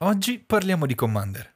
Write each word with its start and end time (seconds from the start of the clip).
Oggi 0.00 0.38
parliamo 0.38 0.86
di 0.86 0.94
Commander. 0.94 1.54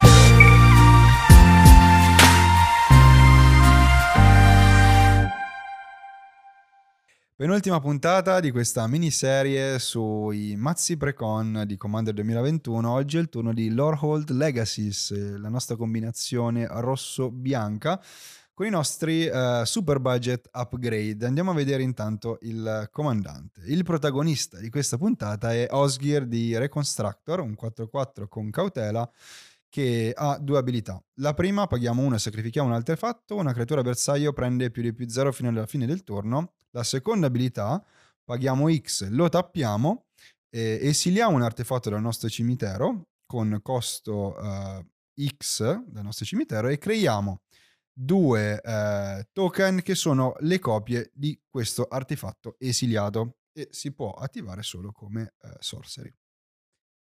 Penultima 7.36 7.78
puntata 7.78 8.40
di 8.40 8.50
questa 8.50 8.88
miniserie 8.88 9.78
sui 9.78 10.56
mazzi 10.56 10.96
precon 10.96 11.62
di 11.66 11.76
Commander 11.76 12.14
2021. 12.14 12.90
Oggi 12.90 13.18
è 13.18 13.20
il 13.20 13.28
turno 13.28 13.52
di 13.52 13.70
Lorehold 13.70 14.30
Legacies, 14.30 15.38
la 15.38 15.48
nostra 15.48 15.76
combinazione 15.76 16.66
rosso-bianca 16.68 18.02
con 18.62 18.70
i 18.70 18.74
nostri 18.74 19.26
uh, 19.26 19.64
super 19.64 19.98
budget 19.98 20.48
upgrade. 20.52 21.26
Andiamo 21.26 21.50
a 21.50 21.54
vedere 21.54 21.82
intanto 21.82 22.38
il 22.42 22.88
comandante. 22.92 23.60
Il 23.64 23.82
protagonista 23.82 24.60
di 24.60 24.70
questa 24.70 24.96
puntata 24.96 25.52
è 25.52 25.66
Osgir 25.68 26.26
di 26.26 26.56
Reconstructor, 26.56 27.40
un 27.40 27.56
4-4 27.60 28.28
con 28.28 28.50
cautela 28.50 29.10
che 29.68 30.12
ha 30.14 30.38
due 30.38 30.58
abilità. 30.58 31.02
La 31.14 31.34
prima, 31.34 31.66
paghiamo 31.66 32.02
uno 32.02 32.14
e 32.14 32.18
sacrifichiamo 32.20 32.68
un 32.68 32.74
artefatto, 32.74 33.34
una 33.34 33.52
creatura 33.52 33.82
bersaglio 33.82 34.32
prende 34.32 34.70
più 34.70 34.82
di 34.82 34.94
più 34.94 35.08
0 35.08 35.32
fino 35.32 35.48
alla 35.48 35.66
fine 35.66 35.84
del 35.84 36.04
turno. 36.04 36.52
La 36.70 36.84
seconda 36.84 37.26
abilità, 37.26 37.84
paghiamo 38.22 38.72
X, 38.72 39.08
lo 39.08 39.28
tappiamo, 39.28 40.04
e 40.48 40.78
esiliamo 40.82 41.34
un 41.34 41.42
artefatto 41.42 41.90
dal 41.90 42.00
nostro 42.00 42.28
cimitero 42.28 43.08
con 43.26 43.58
costo 43.60 44.36
uh, 44.38 44.86
X 45.36 45.82
dal 45.84 46.04
nostro 46.04 46.24
cimitero 46.24 46.68
e 46.68 46.78
creiamo 46.78 47.40
due 47.92 48.60
eh, 48.60 49.28
token 49.32 49.82
che 49.82 49.94
sono 49.94 50.34
le 50.40 50.58
copie 50.58 51.10
di 51.14 51.40
questo 51.48 51.84
artefatto 51.84 52.56
esiliato 52.58 53.38
e 53.52 53.68
si 53.70 53.92
può 53.92 54.12
attivare 54.12 54.62
solo 54.62 54.92
come 54.92 55.34
eh, 55.42 55.56
sorcery. 55.58 56.12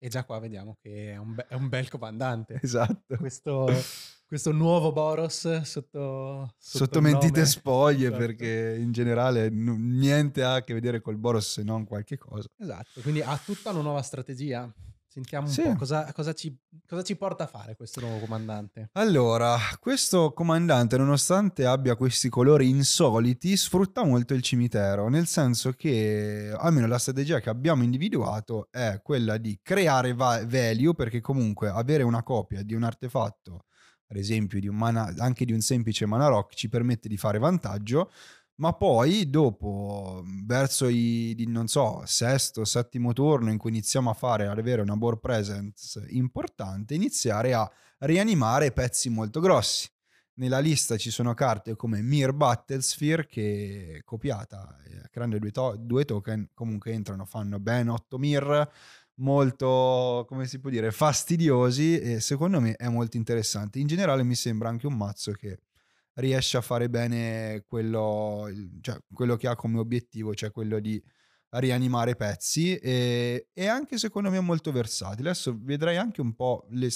E 0.03 0.09
già 0.09 0.25
qua 0.25 0.39
vediamo 0.39 0.79
che 0.81 1.13
è 1.13 1.17
un, 1.19 1.35
be- 1.35 1.47
è 1.47 1.55
un 1.55 1.69
bel 1.69 1.91
comandante. 1.91 2.59
Esatto. 2.63 3.17
Questo, 3.19 3.69
questo 4.27 4.51
nuovo 4.51 4.93
Boros 4.93 5.61
sotto... 5.61 6.55
Sotto, 6.57 6.85
sotto 6.85 7.01
mentite 7.03 7.45
spoglie 7.45 8.07
esatto. 8.07 8.19
perché 8.19 8.77
in 8.79 8.93
generale 8.93 9.51
n- 9.51 9.99
niente 9.99 10.43
ha 10.43 10.55
a 10.55 10.65
che 10.65 10.73
vedere 10.73 11.03
col 11.03 11.19
Boros 11.19 11.53
se 11.53 11.63
non 11.63 11.85
qualche 11.85 12.17
cosa. 12.17 12.49
Esatto, 12.57 13.03
quindi 13.03 13.21
ha 13.21 13.39
tutta 13.45 13.71
una 13.71 13.83
nuova 13.83 14.01
strategia. 14.01 14.73
Sentiamo 15.13 15.49
un 15.49 15.53
sì. 15.53 15.63
po' 15.63 15.75
cosa, 15.75 16.13
cosa, 16.13 16.33
ci, 16.33 16.57
cosa, 16.87 17.03
ci, 17.03 17.17
porta 17.17 17.43
a 17.43 17.47
fare 17.49 17.75
questo 17.75 17.99
nuovo 17.99 18.21
comandante. 18.21 18.91
Allora, 18.93 19.59
questo 19.81 20.33
comandante, 20.33 20.97
nonostante 20.97 21.67
abbia 21.67 21.97
questi 21.97 22.29
colori 22.29 22.69
insoliti, 22.69 23.57
sfrutta 23.57 24.05
molto 24.05 24.35
il 24.35 24.43
cimitero, 24.43 25.09
nel 25.09 25.27
senso 25.27 25.73
che 25.73 26.55
almeno 26.57 26.87
la 26.87 26.99
strategia 26.99 27.41
che 27.41 27.51
abbiamo 27.51 27.83
individuato 27.83 28.69
è 28.71 29.01
quella 29.03 29.37
di 29.37 29.59
creare 29.61 30.15
va- 30.15 30.47
value, 30.47 30.95
perché 30.95 31.21
comunque 31.21 31.71
avere 31.71 32.05
una 32.05 32.23
copia 32.23 32.63
di 32.63 32.75
un 32.75 32.85
artefatto, 32.85 33.65
ad 34.07 34.17
esempio 34.17 34.61
di 34.61 34.69
un 34.69 34.77
mana, 34.77 35.13
anche 35.19 35.45
di 35.45 35.53
un 35.53 35.61
semplice 35.61 36.07
mana 36.07 36.29
rock, 36.29 36.55
ci 36.55 36.69
permette 36.69 37.09
di 37.09 37.17
fare 37.17 37.39
vantaggio 37.39 38.13
ma 38.61 38.75
poi 38.75 39.29
dopo, 39.31 40.23
verso 40.45 40.87
i, 40.89 41.45
non 41.49 41.67
so, 41.67 42.03
sesto, 42.05 42.67
settimo 42.67 43.15
turno 43.15 43.51
in 43.51 43.57
cui 43.57 43.71
iniziamo 43.71 44.11
a 44.11 44.15
fare, 44.15 44.47
ad 44.47 44.59
avere 44.59 44.83
una 44.83 44.97
board 44.97 45.19
presence 45.19 46.05
importante, 46.11 46.95
iniziare 46.95 47.55
a 47.55 47.71
rianimare 48.01 48.71
pezzi 48.73 49.09
molto 49.09 49.41
grossi. 49.41 49.89
Nella 50.35 50.59
lista 50.59 50.99
ci 50.99 51.11
sono 51.11 51.33
carte 51.33 51.75
come 51.75 52.03
Mir 52.03 52.35
Battlesphere 52.35 53.27
che 53.27 54.03
copiata, 54.05 54.77
creando 55.11 55.39
due, 55.39 55.51
to- 55.51 55.77
due 55.79 56.05
token, 56.05 56.51
comunque 56.53 56.93
entrano, 56.93 57.25
fanno 57.25 57.59
ben 57.59 57.89
8 57.89 58.19
Mir, 58.19 58.69
molto, 59.17 60.27
come 60.29 60.47
si 60.47 60.59
può 60.61 60.69
dire, 60.69 60.91
fastidiosi 60.93 61.99
e 61.99 62.21
secondo 62.21 62.61
me 62.61 62.75
è 62.75 62.89
molto 62.89 63.17
interessante. 63.17 63.79
In 63.79 63.87
generale 63.87 64.23
mi 64.23 64.35
sembra 64.35 64.69
anche 64.69 64.87
un 64.87 64.97
mazzo 64.97 65.33
che 65.33 65.61
riesce 66.21 66.57
a 66.57 66.61
fare 66.61 66.89
bene 66.89 67.65
quello, 67.67 68.47
cioè, 68.81 68.99
quello 69.13 69.37
che 69.37 69.49
ha 69.49 69.57
come 69.57 69.79
obiettivo, 69.79 70.35
cioè 70.35 70.51
quello 70.51 70.79
di 70.79 71.03
rianimare 71.53 72.15
pezzi 72.15 72.77
e, 72.77 73.49
e, 73.53 73.67
anche 73.67 73.99
secondo 73.99 74.31
me 74.31 74.39
molto 74.41 74.71
versatile. 74.71 75.31
Adesso 75.31 75.59
vedrai 75.61 75.97
anche 75.97 76.21
un 76.21 76.35
po' 76.35 76.67
le, 76.71 76.89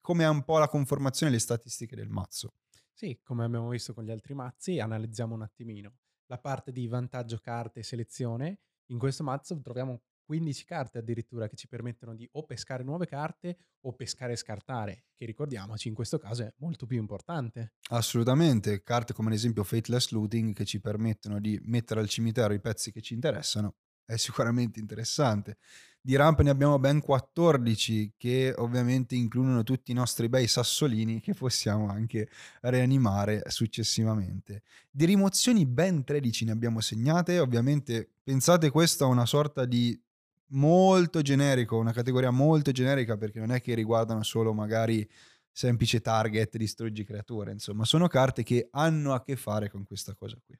come 0.00 0.24
è 0.24 0.28
un 0.28 0.42
po' 0.42 0.58
la 0.58 0.68
conformazione 0.68 1.30
e 1.30 1.34
le 1.34 1.40
statistiche 1.40 1.94
del 1.94 2.08
mazzo. 2.08 2.54
Sì, 2.92 3.20
come 3.22 3.44
abbiamo 3.44 3.68
visto 3.68 3.94
con 3.94 4.04
gli 4.04 4.10
altri 4.10 4.34
mazzi, 4.34 4.80
analizziamo 4.80 5.34
un 5.34 5.42
attimino 5.42 5.94
la 6.30 6.38
parte 6.38 6.70
di 6.72 6.86
vantaggio 6.86 7.38
carte 7.38 7.80
e 7.80 7.82
selezione. 7.82 8.60
In 8.86 8.98
questo 8.98 9.22
mazzo 9.22 9.60
troviamo 9.60 10.02
15 10.30 10.64
carte 10.64 10.98
addirittura 10.98 11.48
che 11.48 11.56
ci 11.56 11.66
permettono 11.66 12.14
di 12.14 12.28
o 12.34 12.44
pescare 12.44 12.84
nuove 12.84 13.04
carte 13.06 13.58
o 13.80 13.92
pescare 13.94 14.34
e 14.34 14.36
scartare, 14.36 15.06
che 15.16 15.26
ricordiamoci 15.26 15.88
in 15.88 15.94
questo 15.94 16.18
caso 16.18 16.44
è 16.44 16.54
molto 16.58 16.86
più 16.86 16.98
importante. 16.98 17.72
Assolutamente, 17.88 18.84
carte 18.84 19.12
come 19.12 19.30
ad 19.30 19.34
esempio 19.34 19.64
Fateless 19.64 20.10
Looting 20.10 20.54
che 20.54 20.64
ci 20.64 20.80
permettono 20.80 21.40
di 21.40 21.58
mettere 21.64 21.98
al 21.98 22.08
cimitero 22.08 22.54
i 22.54 22.60
pezzi 22.60 22.92
che 22.92 23.00
ci 23.00 23.12
interessano, 23.14 23.74
è 24.04 24.16
sicuramente 24.16 24.78
interessante. 24.78 25.58
Di 26.00 26.14
ramp 26.14 26.42
ne 26.42 26.50
abbiamo 26.50 26.78
ben 26.78 27.00
14 27.00 28.14
che 28.16 28.54
ovviamente 28.56 29.16
includono 29.16 29.64
tutti 29.64 29.90
i 29.90 29.94
nostri 29.94 30.28
bei 30.28 30.46
sassolini 30.46 31.20
che 31.20 31.34
possiamo 31.34 31.88
anche 31.88 32.28
rianimare 32.60 33.42
successivamente. 33.48 34.62
Di 34.88 35.06
rimozioni 35.06 35.66
ben 35.66 36.04
13 36.04 36.44
ne 36.44 36.52
abbiamo 36.52 36.80
segnate, 36.80 37.40
ovviamente 37.40 38.12
pensate 38.22 38.70
questo 38.70 39.04
a 39.04 39.08
una 39.08 39.26
sorta 39.26 39.64
di 39.64 40.00
molto 40.50 41.22
generico, 41.22 41.78
una 41.78 41.92
categoria 41.92 42.30
molto 42.30 42.72
generica 42.72 43.16
perché 43.16 43.38
non 43.38 43.50
è 43.50 43.60
che 43.60 43.74
riguardano 43.74 44.22
solo 44.22 44.52
magari 44.52 45.08
semplice 45.50 46.00
target, 46.00 46.56
distruggi 46.56 47.04
creature, 47.04 47.52
insomma, 47.52 47.84
sono 47.84 48.06
carte 48.08 48.42
che 48.42 48.68
hanno 48.70 49.12
a 49.12 49.22
che 49.22 49.36
fare 49.36 49.68
con 49.68 49.84
questa 49.84 50.14
cosa 50.14 50.38
qui. 50.44 50.58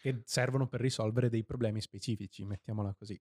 Che 0.00 0.22
servono 0.24 0.66
per 0.66 0.80
risolvere 0.80 1.28
dei 1.28 1.44
problemi 1.44 1.80
specifici, 1.80 2.44
mettiamola 2.44 2.94
così. 2.94 3.20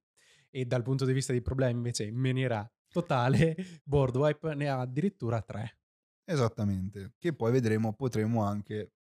E 0.49 0.65
dal 0.65 0.81
punto 0.81 1.05
di 1.05 1.13
vista 1.13 1.31
dei 1.31 1.41
problemi, 1.41 1.73
invece, 1.73 2.05
in 2.05 2.15
maniera 2.15 2.69
totale, 2.89 3.55
Boardwipe 3.83 4.55
ne 4.55 4.67
ha 4.67 4.79
addirittura 4.79 5.41
tre. 5.41 5.77
Esattamente, 6.25 7.13
che 7.19 7.33
poi 7.33 7.51
vedremo, 7.51 7.93
potremo 7.93 8.43
anche, 8.43 8.93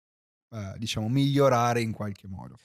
eh, 0.50 0.74
diciamo, 0.76 1.08
migliorare 1.08 1.80
in 1.80 1.92
qualche 1.92 2.28
modo. 2.28 2.58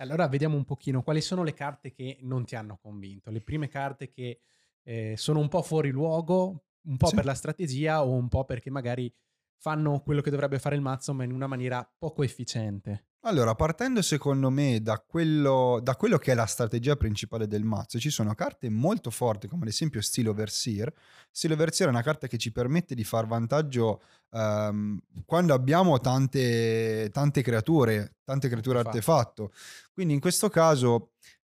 Allora 0.00 0.28
vediamo 0.28 0.56
un 0.56 0.64
pochino 0.64 1.02
quali 1.02 1.20
sono 1.20 1.42
le 1.42 1.54
carte 1.54 1.92
che 1.92 2.18
non 2.22 2.44
ti 2.44 2.54
hanno 2.54 2.78
convinto, 2.80 3.30
le 3.30 3.40
prime 3.40 3.68
carte 3.68 4.10
che 4.10 4.40
eh, 4.82 5.14
sono 5.16 5.40
un 5.40 5.48
po' 5.48 5.62
fuori 5.62 5.90
luogo, 5.90 6.64
un 6.82 6.96
po' 6.96 7.08
sì. 7.08 7.16
per 7.16 7.24
la 7.24 7.34
strategia 7.34 8.04
o 8.04 8.12
un 8.12 8.28
po' 8.28 8.44
perché 8.44 8.70
magari 8.70 9.12
fanno 9.58 10.00
quello 10.00 10.20
che 10.20 10.30
dovrebbe 10.30 10.58
fare 10.58 10.74
il 10.74 10.80
mazzo 10.80 11.12
ma 11.12 11.24
in 11.24 11.32
una 11.32 11.46
maniera 11.46 11.88
poco 11.98 12.22
efficiente. 12.22 13.08
Allora, 13.22 13.54
partendo 13.56 14.00
secondo 14.00 14.48
me 14.48 14.80
da 14.80 15.02
quello, 15.04 15.80
da 15.82 15.96
quello, 15.96 16.18
che 16.18 16.32
è 16.32 16.34
la 16.34 16.46
strategia 16.46 16.94
principale 16.94 17.48
del 17.48 17.64
mazzo, 17.64 17.98
ci 17.98 18.10
sono 18.10 18.32
carte 18.34 18.70
molto 18.70 19.10
forti, 19.10 19.48
come 19.48 19.62
ad 19.62 19.68
esempio 19.68 20.00
Stilo 20.00 20.32
Versier. 20.32 20.92
Stilo 21.30 21.56
Versier 21.56 21.88
è 21.88 21.90
una 21.90 22.02
carta 22.02 22.28
che 22.28 22.38
ci 22.38 22.52
permette 22.52 22.94
di 22.94 23.02
far 23.02 23.26
vantaggio 23.26 24.02
um, 24.30 25.00
quando 25.26 25.52
abbiamo 25.52 25.98
tante, 26.00 27.10
tante 27.12 27.42
creature, 27.42 28.18
tante 28.22 28.48
creature 28.48 28.78
artefatto. 28.78 29.52
Quindi 29.92 30.14
in 30.14 30.20
questo 30.20 30.48
caso 30.48 31.10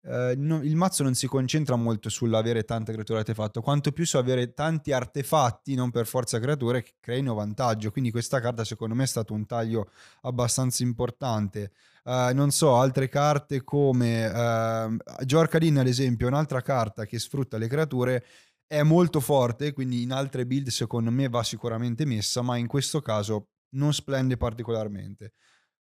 eh, 0.02 0.34
no, 0.38 0.64
il 0.64 0.76
mazzo 0.76 1.04
non 1.04 1.14
si 1.14 1.28
concentra 1.28 1.76
molto 1.76 2.10
sull'avere 2.10 2.64
tante 2.64 2.94
creature 2.94 3.20
artefatto, 3.20 3.62
quanto 3.62 3.92
più 3.92 4.06
su 4.06 4.18
avere 4.18 4.54
tanti 4.54 4.92
artefatti, 4.92 5.76
non 5.76 5.92
per 5.92 6.06
forza 6.06 6.40
creature, 6.40 6.82
che 6.82 6.94
creino 7.00 7.34
vantaggio. 7.34 7.92
Quindi 7.92 8.12
questa 8.12 8.40
carta 8.40 8.64
secondo 8.64 8.96
me 8.96 9.04
è 9.04 9.08
stato 9.08 9.34
un 9.34 9.46
taglio 9.46 9.92
abbastanza 10.22 10.84
importante. 10.84 11.72
Uh, 12.04 12.34
non 12.34 12.52
so, 12.52 12.78
altre 12.78 13.10
carte 13.10 13.64
come 13.64 14.26
uh, 14.26 14.98
ad 14.98 15.88
esempio, 15.88 16.28
un'altra 16.28 16.62
carta 16.62 17.06
che 17.06 17.20
sfrutta 17.20 17.58
le 17.58 17.68
creature, 17.68 18.26
è 18.66 18.84
molto 18.84 19.20
forte, 19.20 19.74
quindi 19.74 20.04
in 20.04 20.12
altre 20.12 20.46
build 20.46 20.68
secondo 20.68 21.12
me 21.12 21.28
va 21.28 21.44
sicuramente 21.44 22.06
messa, 22.06 22.42
ma 22.42 22.56
in 22.56 22.68
questo 22.68 23.02
caso 23.02 23.50
non 23.72 23.94
splende 23.94 24.38
particolarmente. 24.38 25.34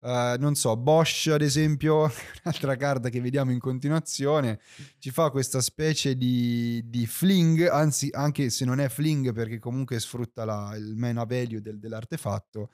Uh, 0.04 0.36
non 0.38 0.54
so, 0.54 0.76
Bosch 0.76 1.28
ad 1.28 1.40
esempio, 1.40 2.02
un'altra 2.44 2.76
carta 2.76 3.08
che 3.08 3.22
vediamo 3.22 3.52
in 3.52 3.58
continuazione, 3.58 4.60
ci 4.98 5.10
fa 5.10 5.30
questa 5.30 5.62
specie 5.62 6.14
di, 6.14 6.82
di 6.90 7.06
fling, 7.06 7.66
anzi 7.66 8.10
anche 8.12 8.50
se 8.50 8.66
non 8.66 8.80
è 8.80 8.90
fling 8.90 9.32
perché 9.32 9.58
comunque 9.58 9.98
sfrutta 9.98 10.44
la, 10.44 10.74
il 10.76 10.94
mana 10.94 11.24
value 11.24 11.62
del, 11.62 11.78
dell'artefatto, 11.78 12.70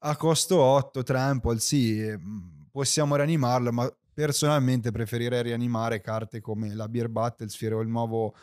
a 0.00 0.16
costo 0.16 0.60
8, 0.60 1.02
trample, 1.02 1.58
sì, 1.60 2.14
mm, 2.14 2.64
possiamo 2.70 3.16
rianimarlo, 3.16 3.72
ma 3.72 3.96
personalmente 4.12 4.90
preferirei 4.90 5.44
rianimare 5.44 6.02
carte 6.02 6.42
come 6.42 6.74
la 6.74 6.90
Beer 6.90 7.08
Battlesphere 7.08 7.74
o 7.74 7.80
il 7.80 7.88
nuovo 7.88 8.34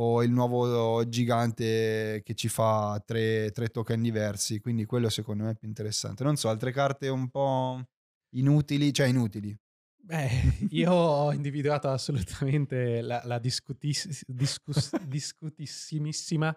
o 0.00 0.22
il 0.22 0.30
nuovo 0.30 1.08
gigante 1.08 2.22
che 2.24 2.34
ci 2.34 2.48
fa 2.48 3.02
tre, 3.04 3.50
tre, 3.50 3.68
token 3.68 4.00
diversi, 4.00 4.60
quindi 4.60 4.84
quello 4.84 5.08
secondo 5.08 5.44
me 5.44 5.50
è 5.50 5.56
più 5.56 5.66
interessante. 5.66 6.22
Non 6.22 6.36
so, 6.36 6.48
altre 6.48 6.70
carte 6.70 7.08
un 7.08 7.28
po' 7.28 7.82
inutili, 8.34 8.92
cioè 8.92 9.08
inutili. 9.08 9.56
Beh, 10.00 10.28
io 10.70 10.92
ho 10.92 11.32
individuato 11.32 11.88
assolutamente 11.88 13.00
la, 13.00 13.20
la 13.24 13.38
discutis- 13.38 14.22
discus- 14.26 14.96
discutissimissima 15.04 16.54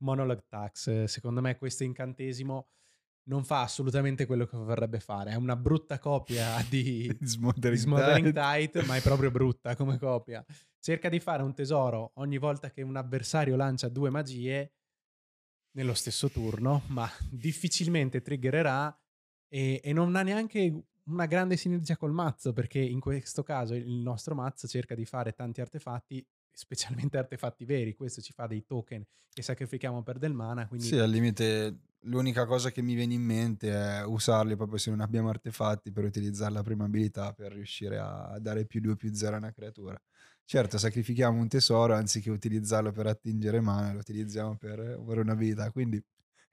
Monologue 0.00 0.44
Tax. 0.46 1.04
Secondo 1.04 1.40
me 1.40 1.56
questo 1.56 1.84
incantesimo 1.84 2.68
non 3.24 3.44
fa 3.44 3.62
assolutamente 3.62 4.26
quello 4.26 4.46
che 4.46 4.56
vorrebbe 4.56 5.00
fare. 5.00 5.32
È 5.32 5.34
una 5.34 5.56
brutta 5.56 5.98
copia 5.98 6.62
di, 6.68 7.14
Smothering 7.20 7.78
Smothering. 7.78 8.32
Tide, 8.32 8.82
ma 8.84 8.96
è 8.96 9.00
proprio 9.00 9.30
brutta 9.32 9.76
come 9.76 9.98
copia. 9.98 10.44
Cerca 10.78 11.08
di 11.08 11.20
fare 11.20 11.42
un 11.42 11.54
tesoro 11.54 12.12
ogni 12.16 12.38
volta 12.38 12.70
che 12.70 12.82
un 12.82 12.96
avversario 12.96 13.56
lancia 13.56 13.88
due 13.88 14.10
magie 14.10 14.72
nello 15.76 15.94
stesso 15.94 16.28
turno, 16.28 16.82
ma 16.88 17.08
difficilmente 17.30 18.20
triggererà 18.20 18.96
e, 19.48 19.80
e 19.82 19.92
non 19.92 20.14
ha 20.16 20.22
neanche 20.22 20.84
una 21.04 21.26
grande 21.26 21.56
sinergia 21.56 21.96
col 21.96 22.12
mazzo, 22.12 22.52
perché 22.52 22.78
in 22.78 23.00
questo 23.00 23.42
caso 23.42 23.74
il 23.74 24.00
nostro 24.00 24.34
mazzo 24.34 24.66
cerca 24.66 24.94
di 24.94 25.04
fare 25.04 25.32
tanti 25.32 25.60
artefatti, 25.60 26.26
specialmente 26.50 27.18
artefatti 27.18 27.64
veri. 27.64 27.94
Questo 27.94 28.20
ci 28.22 28.32
fa 28.32 28.46
dei 28.46 28.64
token 28.64 29.04
che 29.30 29.42
sacrifichiamo 29.42 30.02
per 30.02 30.18
del 30.18 30.32
mana, 30.32 30.68
quindi 30.68 30.86
Sì, 30.86 30.96
al 30.96 31.10
limite 31.10 31.78
l'unica 32.04 32.46
cosa 32.46 32.70
che 32.70 32.82
mi 32.82 32.94
viene 32.94 33.14
in 33.14 33.22
mente 33.22 33.70
è 33.70 34.04
usarli 34.04 34.56
proprio 34.56 34.78
se 34.78 34.90
non 34.90 35.00
abbiamo 35.00 35.28
artefatti 35.28 35.92
per 35.92 36.04
utilizzare 36.04 36.52
la 36.52 36.62
prima 36.62 36.84
abilità 36.84 37.32
per 37.32 37.52
riuscire 37.52 37.98
a 37.98 38.36
dare 38.40 38.66
più 38.66 38.80
2 38.80 38.96
più 38.96 39.12
0 39.12 39.34
a 39.34 39.38
una 39.38 39.52
creatura. 39.52 40.00
Certo, 40.46 40.76
sacrifichiamo 40.76 41.40
un 41.40 41.48
tesoro 41.48 41.94
anziché 41.94 42.30
utilizzarlo 42.30 42.92
per 42.92 43.06
attingere 43.06 43.60
mana, 43.60 43.92
lo 43.92 43.98
utilizziamo 44.00 44.56
per 44.56 44.78
avere 44.78 45.20
un'abilità, 45.20 45.70
quindi 45.70 46.02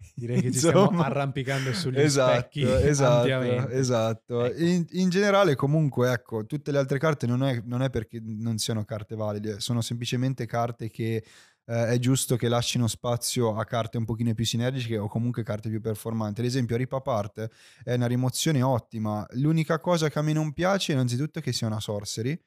direi 0.16 0.42
che 0.42 0.52
ci 0.52 0.60
stiamo 0.60 0.84
insomma, 0.84 1.06
arrampicando 1.06 1.74
sugli 1.74 2.00
esatto, 2.00 2.32
specchi 2.32 2.64
esatto, 2.64 3.70
esatto. 3.70 4.46
Ecco. 4.46 4.64
In, 4.64 4.86
in 4.92 5.10
generale 5.10 5.56
comunque 5.56 6.12
ecco, 6.12 6.46
tutte 6.46 6.72
le 6.72 6.78
altre 6.78 7.00
carte 7.00 7.28
non 7.28 7.44
è, 7.44 7.62
non 7.66 7.82
è 7.82 7.90
perché 7.90 8.20
non 8.24 8.58
siano 8.58 8.86
carte 8.86 9.16
valide, 9.16 9.60
sono 9.60 9.82
semplicemente 9.82 10.46
carte 10.46 10.90
che 10.90 11.24
eh, 11.66 11.88
è 11.88 12.00
giusto 12.00 12.36
che 12.36 12.48
lasciano 12.48 12.88
spazio 12.88 13.56
a 13.56 13.66
carte 13.66 13.98
un 13.98 14.06
pochino 14.06 14.34
più 14.34 14.46
sinergiche 14.46 14.98
o 14.98 15.08
comunque 15.08 15.44
carte 15.44 15.70
più 15.70 15.82
performanti. 15.82 16.42
Ad 16.42 16.48
esempio, 16.48 16.76
Rip 16.78 16.94
Apart 16.94 17.50
è 17.84 17.94
una 17.94 18.08
rimozione 18.08 18.62
ottima. 18.62 19.26
L'unica 19.32 19.80
cosa 19.80 20.10
che 20.10 20.20
a 20.20 20.22
me 20.22 20.34
non 20.34 20.54
piace, 20.54 20.92
innanzitutto, 20.94 21.40
è 21.40 21.42
che 21.42 21.54
sia 21.54 21.68
una 21.68 21.80
sorcery 21.80 22.40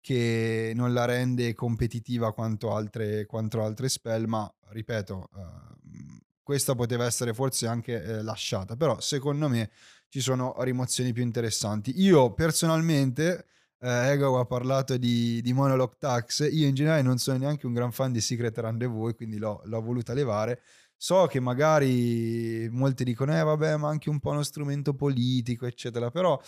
che 0.00 0.72
non 0.74 0.92
la 0.92 1.06
rende 1.06 1.54
competitiva 1.54 2.34
quanto 2.34 2.74
altre, 2.74 3.24
quanto 3.24 3.62
altre 3.62 3.88
spell, 3.88 4.26
ma 4.26 4.52
ripeto, 4.68 5.30
eh, 5.34 6.20
questa 6.42 6.74
poteva 6.74 7.06
essere 7.06 7.32
forse 7.32 7.66
anche 7.66 8.02
eh, 8.02 8.22
lasciata, 8.22 8.76
però 8.76 9.00
secondo 9.00 9.48
me 9.48 9.70
ci 10.10 10.20
sono 10.20 10.54
rimozioni 10.58 11.12
più 11.12 11.22
interessanti. 11.22 11.94
Io 12.02 12.34
personalmente, 12.34 13.46
eh, 13.84 14.12
Ego 14.12 14.38
ha 14.38 14.46
parlato 14.46 14.96
di, 14.96 15.42
di 15.42 15.52
Monologue 15.52 15.96
Tax, 15.98 16.48
io 16.50 16.66
in 16.66 16.74
generale 16.74 17.02
non 17.02 17.18
sono 17.18 17.36
neanche 17.36 17.66
un 17.66 17.74
gran 17.74 17.92
fan 17.92 18.12
di 18.12 18.20
Secret 18.22 18.56
Rendezvous 18.56 19.14
quindi 19.14 19.36
l'ho, 19.36 19.60
l'ho 19.64 19.82
voluta 19.82 20.14
levare. 20.14 20.62
So 20.96 21.26
che 21.26 21.38
magari 21.38 22.66
molti 22.70 23.04
dicono, 23.04 23.38
eh 23.38 23.42
vabbè, 23.42 23.76
ma 23.76 23.88
anche 23.88 24.08
un 24.08 24.20
po' 24.20 24.30
uno 24.30 24.42
strumento 24.42 24.94
politico, 24.94 25.66
eccetera, 25.66 26.10
però 26.10 26.40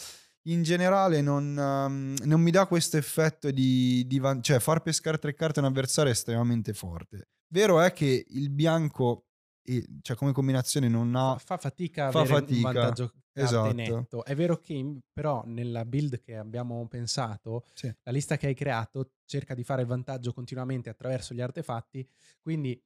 in 0.44 0.62
generale 0.62 1.20
non, 1.20 1.56
um, 1.56 2.14
non 2.24 2.40
mi 2.40 2.50
dà 2.50 2.66
questo 2.66 2.96
effetto 2.96 3.50
di, 3.50 4.06
di 4.06 4.18
van- 4.18 4.40
cioè 4.40 4.58
far 4.58 4.80
pescare 4.80 5.18
tre 5.18 5.34
carte 5.34 5.58
a 5.58 5.62
un 5.62 5.68
avversario 5.68 6.10
è 6.10 6.14
estremamente 6.14 6.72
forte. 6.72 7.28
Vero 7.48 7.82
è 7.82 7.92
che 7.92 8.24
il 8.28 8.48
bianco, 8.50 9.25
e- 9.66 9.86
cioè 10.02 10.16
come 10.16 10.32
combinazione, 10.32 10.88
non 10.88 11.14
ha... 11.14 11.36
fa 11.38 11.56
fatica 11.58 12.06
a 12.06 12.10
fa 12.10 12.20
avere 12.20 12.34
fatica, 12.40 12.68
un 12.68 12.74
vantaggio 12.74 13.12
esatto. 13.32 13.72
netto. 13.72 14.24
È 14.24 14.34
vero 14.34 14.58
che 14.60 14.98
però 15.12 15.42
nella 15.46 15.84
build 15.84 16.20
che 16.20 16.36
abbiamo 16.36 16.86
pensato, 16.88 17.64
Sì. 17.74 17.92
la 18.02 18.12
lista 18.12 18.36
che 18.36 18.46
hai 18.46 18.54
creato 18.54 19.12
cerca 19.24 19.54
di 19.54 19.64
fare 19.64 19.82
il 19.82 19.88
vantaggio 19.88 20.32
continuamente 20.32 20.88
attraverso 20.88 21.34
gli 21.34 21.40
artefatti, 21.40 22.08
quindi 22.40 22.80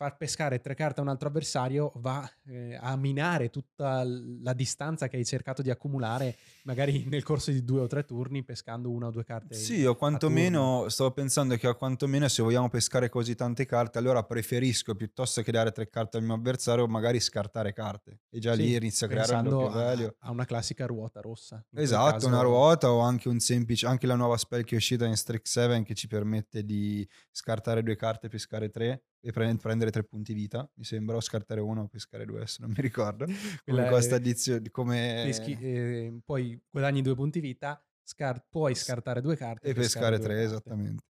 far 0.00 0.16
pescare 0.16 0.60
tre 0.60 0.74
carte 0.74 1.00
a 1.00 1.02
un 1.02 1.10
altro 1.10 1.28
avversario 1.28 1.92
va 1.96 2.26
eh, 2.46 2.74
a 2.80 2.96
minare 2.96 3.50
tutta 3.50 4.02
la 4.02 4.54
distanza 4.54 5.08
che 5.08 5.18
hai 5.18 5.26
cercato 5.26 5.60
di 5.60 5.68
accumulare 5.68 6.38
magari 6.64 7.04
nel 7.08 7.22
corso 7.22 7.50
di 7.50 7.64
due 7.64 7.80
o 7.80 7.86
tre 7.86 8.04
turni 8.04 8.42
pescando 8.44 8.90
una 8.90 9.06
o 9.06 9.10
due 9.10 9.24
carte. 9.24 9.54
Sì, 9.54 9.84
o 9.84 9.94
quantomeno 9.94 10.88
stavo 10.88 11.10
pensando 11.12 11.56
che 11.56 11.66
a 11.66 11.74
quantomeno 11.74 12.28
se 12.28 12.42
vogliamo 12.42 12.68
pescare 12.68 13.08
così 13.08 13.34
tante 13.34 13.66
carte, 13.66 13.98
allora 13.98 14.22
preferisco 14.24 14.94
piuttosto 14.94 15.42
che 15.42 15.50
dare 15.52 15.72
tre 15.72 15.88
carte 15.88 16.16
al 16.18 16.22
mio 16.24 16.34
avversario, 16.34 16.86
magari 16.86 17.20
scartare 17.20 17.72
carte. 17.72 18.20
E 18.30 18.38
già 18.38 18.54
Sì, 18.54 18.62
lì 18.62 18.74
inizia 18.76 19.06
a 19.06 19.10
creare 19.10 19.34
un 19.34 19.42
doppio 19.44 19.68
a, 19.68 19.72
value. 19.84 20.14
a 20.18 20.30
una 20.30 20.44
classica 20.44 20.86
ruota 20.86 21.20
rossa. 21.20 21.64
Esatto, 21.72 22.12
caso- 22.12 22.26
una 22.28 22.42
ruota 22.42 22.90
o 22.90 23.00
anche 23.00 23.28
un 23.28 23.38
semplice, 23.40 23.86
anche 23.86 24.06
la 24.06 24.14
nuova 24.16 24.36
spell 24.36 24.64
che 24.64 24.74
è 24.74 24.78
uscita 24.78 25.06
in 25.06 25.16
Strix 25.16 25.50
7 25.50 25.82
che 25.82 25.94
ci 25.94 26.06
permette 26.06 26.64
di 26.64 27.06
scartare 27.30 27.82
due 27.82 27.96
carte, 27.96 28.28
pescare 28.28 28.70
tre 28.70 29.04
e 29.20 29.32
pre- 29.32 29.54
prendere 29.56 29.90
tre 29.90 30.02
punti 30.04 30.32
vita, 30.32 30.68
mi 30.74 30.84
sembra, 30.84 31.16
o 31.16 31.20
scartare 31.20 31.60
uno 31.60 31.82
o 31.82 31.86
pescare 31.88 32.24
due, 32.24 32.38
adesso 32.38 32.58
non 32.62 32.70
mi 32.70 32.80
ricordo. 32.80 33.24
Quella 33.64 33.80
Come 33.82 33.88
questa 33.88 34.16
addizione, 34.16 34.70
come... 34.70 35.22
peschi- 35.24 35.58
eh, 35.60 36.20
poi 36.24 36.59
guadagni 36.68 37.02
due 37.02 37.14
punti 37.14 37.40
vita, 37.40 37.82
scar- 38.02 38.44
puoi 38.48 38.74
scartare 38.74 39.20
due 39.20 39.36
carte 39.36 39.68
E 39.68 39.74
pescare 39.74 40.16
due 40.16 40.26
tre, 40.26 40.42
esattamente. 40.42 41.04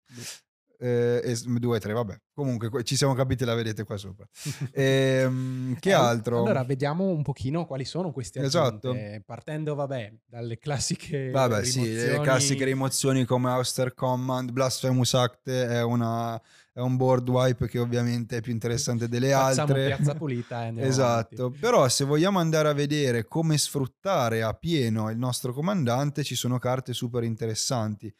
Eh, 0.83 1.21
e 1.23 1.37
due, 1.59 1.79
tre, 1.79 1.93
vabbè. 1.93 2.19
Comunque 2.33 2.69
que- 2.69 2.83
ci 2.83 2.95
siamo 2.95 3.13
capiti, 3.13 3.45
la 3.45 3.53
vedete 3.53 3.83
qua 3.83 3.97
sopra. 3.97 4.25
Ehm, 4.73 5.75
che 5.79 5.89
Eh, 5.89 5.93
altro? 5.93 6.39
Allora, 6.39 6.63
vediamo 6.63 7.03
un 7.05 7.21
pochino 7.21 7.65
quali 7.67 7.85
sono 7.85 8.11
questi 8.11 8.39
Esatto. 8.39 8.89
aggiunte. 8.89 9.21
Partendo, 9.23 9.75
vabbè, 9.75 10.11
dalle 10.25 10.57
classiche 10.57 11.29
Vabbè, 11.29 11.63
sì, 11.63 11.81
le 11.83 11.85
rimozioni- 11.93 12.23
classiche 12.23 12.65
rimozioni 12.65 13.25
come 13.25 13.49
Auster 13.51 13.93
Command, 13.93 14.51
Blasphemous 14.51 15.13
Act 15.13 15.49
è, 15.49 15.83
una, 15.83 16.41
è 16.73 16.79
un 16.79 16.97
board 16.97 17.29
wipe 17.29 17.67
che 17.67 17.77
ovviamente 17.77 18.37
è 18.37 18.41
più 18.41 18.51
interessante 18.51 19.07
delle 19.07 19.29
Facciamo 19.29 19.73
altre. 19.73 19.85
piazza 19.85 20.13
pulita 20.15 20.63
e 20.63 20.67
andiamo 20.69 20.89
Esatto, 20.89 21.41
avanti. 21.43 21.59
però 21.59 21.87
se 21.89 22.05
vogliamo 22.05 22.39
andare 22.39 22.69
a 22.69 22.73
vedere 22.73 23.25
come 23.27 23.55
sfruttare 23.59 24.41
a 24.41 24.53
pieno 24.55 25.11
il 25.11 25.17
nostro 25.19 25.53
comandante, 25.53 26.23
ci 26.23 26.33
sono 26.33 26.57
carte 26.57 26.93
super 26.93 27.21
interessanti. 27.23 28.11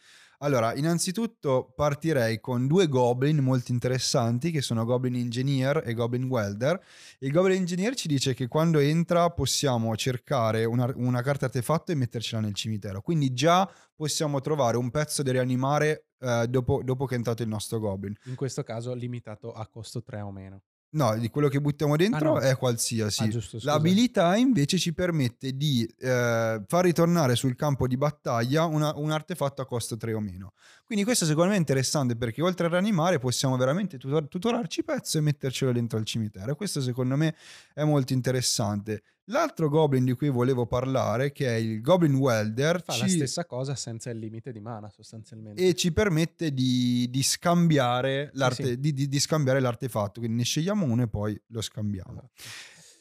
Allora, 0.44 0.74
innanzitutto 0.74 1.72
partirei 1.76 2.40
con 2.40 2.66
due 2.66 2.88
goblin 2.88 3.38
molto 3.38 3.72
interessanti 3.72 4.50
che 4.50 4.62
sono 4.62 4.86
Goblin 4.86 5.14
Engineer 5.14 5.84
e 5.86 5.94
Goblin 5.94 6.24
Welder. 6.24 6.82
Il 7.20 7.32
Goblin 7.32 7.58
Engineer 7.58 7.94
ci 7.94 8.08
dice 8.08 8.34
che 8.34 8.48
quando 8.48 8.80
entra 8.80 9.30
possiamo 9.30 9.96
cercare 9.96 10.66
una, 10.66 10.92
una 10.96 11.22
carta 11.22 11.46
artefatto 11.46 11.92
e 11.92 11.96
mettercela 11.96 12.42
nel 12.42 12.56
cimitero. 12.56 13.02
Quindi 13.02 13.34
già 13.34 13.72
possiamo 13.96 14.42
trovare 14.42 14.78
un 14.78 14.90
pezzo 14.90 15.22
da 15.22 15.32
rianimare 15.32 16.08
eh, 16.18 16.48
dopo, 16.50 16.82
dopo 16.84 17.06
che 17.06 17.14
è 17.14 17.18
entrato 17.18 17.44
il 17.44 17.48
nostro 17.48 17.78
Goblin. 17.78 18.16
In 18.26 18.36
questo 18.36 18.64
caso 18.64 18.96
limitato 18.96 19.54
a 19.54 19.68
costo 19.68 20.02
3 20.02 20.22
o 20.22 20.32
meno. 20.32 20.64
No, 20.94 21.18
di 21.18 21.30
quello 21.30 21.48
che 21.48 21.62
buttiamo 21.62 21.96
dentro 21.96 22.34
no. 22.34 22.40
è 22.40 22.58
qualsiasi. 22.58 23.24
Ah, 23.24 23.28
giusto. 23.30 23.60
L'abilità 23.62 24.36
invece 24.36 24.78
ci 24.78 24.94
permette 24.94 25.56
di 25.56 25.90
eh, 26.00 26.62
far 26.68 26.84
ritornare 26.84 27.38
sul 27.38 27.56
campo 27.56 27.88
di 27.88 27.96
battaglia 27.96 28.66
una- 28.66 28.94
un 28.98 29.10
artefatto 29.12 29.62
a 29.62 29.66
costo 29.66 29.96
3 29.96 30.14
o 30.14 30.20
meno. 30.20 30.52
Quindi 30.86 31.06
questo 31.06 31.26
secondo 31.26 31.52
me 31.52 31.56
è 31.56 31.60
interessante 31.60 32.18
perché 32.18 32.42
oltre 32.42 32.66
a 32.66 32.70
rianimare 32.70 33.20
possiamo 33.20 33.56
veramente 33.56 33.98
tutor- 33.98 34.28
tutorarci 34.28 34.84
pezzo 34.84 35.18
e 35.18 35.22
mettercelo 35.22 35.72
dentro 35.72 35.98
al 35.98 36.04
cimitero. 36.04 36.56
Questo 36.56 36.82
secondo 36.82 37.16
me 37.16 37.36
è 37.74 37.84
molto 37.86 38.12
interessante. 38.12 39.02
L'altro 39.26 39.70
goblin 39.70 40.04
di 40.04 40.14
cui 40.14 40.30
volevo 40.30 40.66
parlare, 40.66 41.32
che 41.32 41.48
è 41.48 41.56
il 41.56 41.80
Goblin 41.82 42.16
Welder, 42.16 42.82
Fa 42.84 42.94
ci- 42.94 43.02
la 43.02 43.08
stessa 43.08 43.46
cosa 43.46 43.76
senza 43.76 44.10
il 44.10 44.18
limite 44.18 44.52
di 44.52 44.60
mana, 44.60 44.90
sostanzialmente. 44.90 45.66
e 45.66 45.74
ci 45.76 45.94
permette 45.94 46.54
di, 46.54 47.08
di 47.10 47.24
scambiare 47.24 48.32
l'arte- 48.34 48.64
sì. 48.66 48.80
Di, 48.80 49.08
di- 49.08 49.20
scambiare 49.20 49.60
l'artefatto. 49.60 50.20
Quindi 50.20 50.38
ne 50.38 50.44
scegliamo 50.44 50.86
uno 50.86 51.04
e 51.04 51.08
poi 51.08 51.40
lo 51.48 51.62
scambiamo. 51.62 52.12
Esatto. 52.12 52.30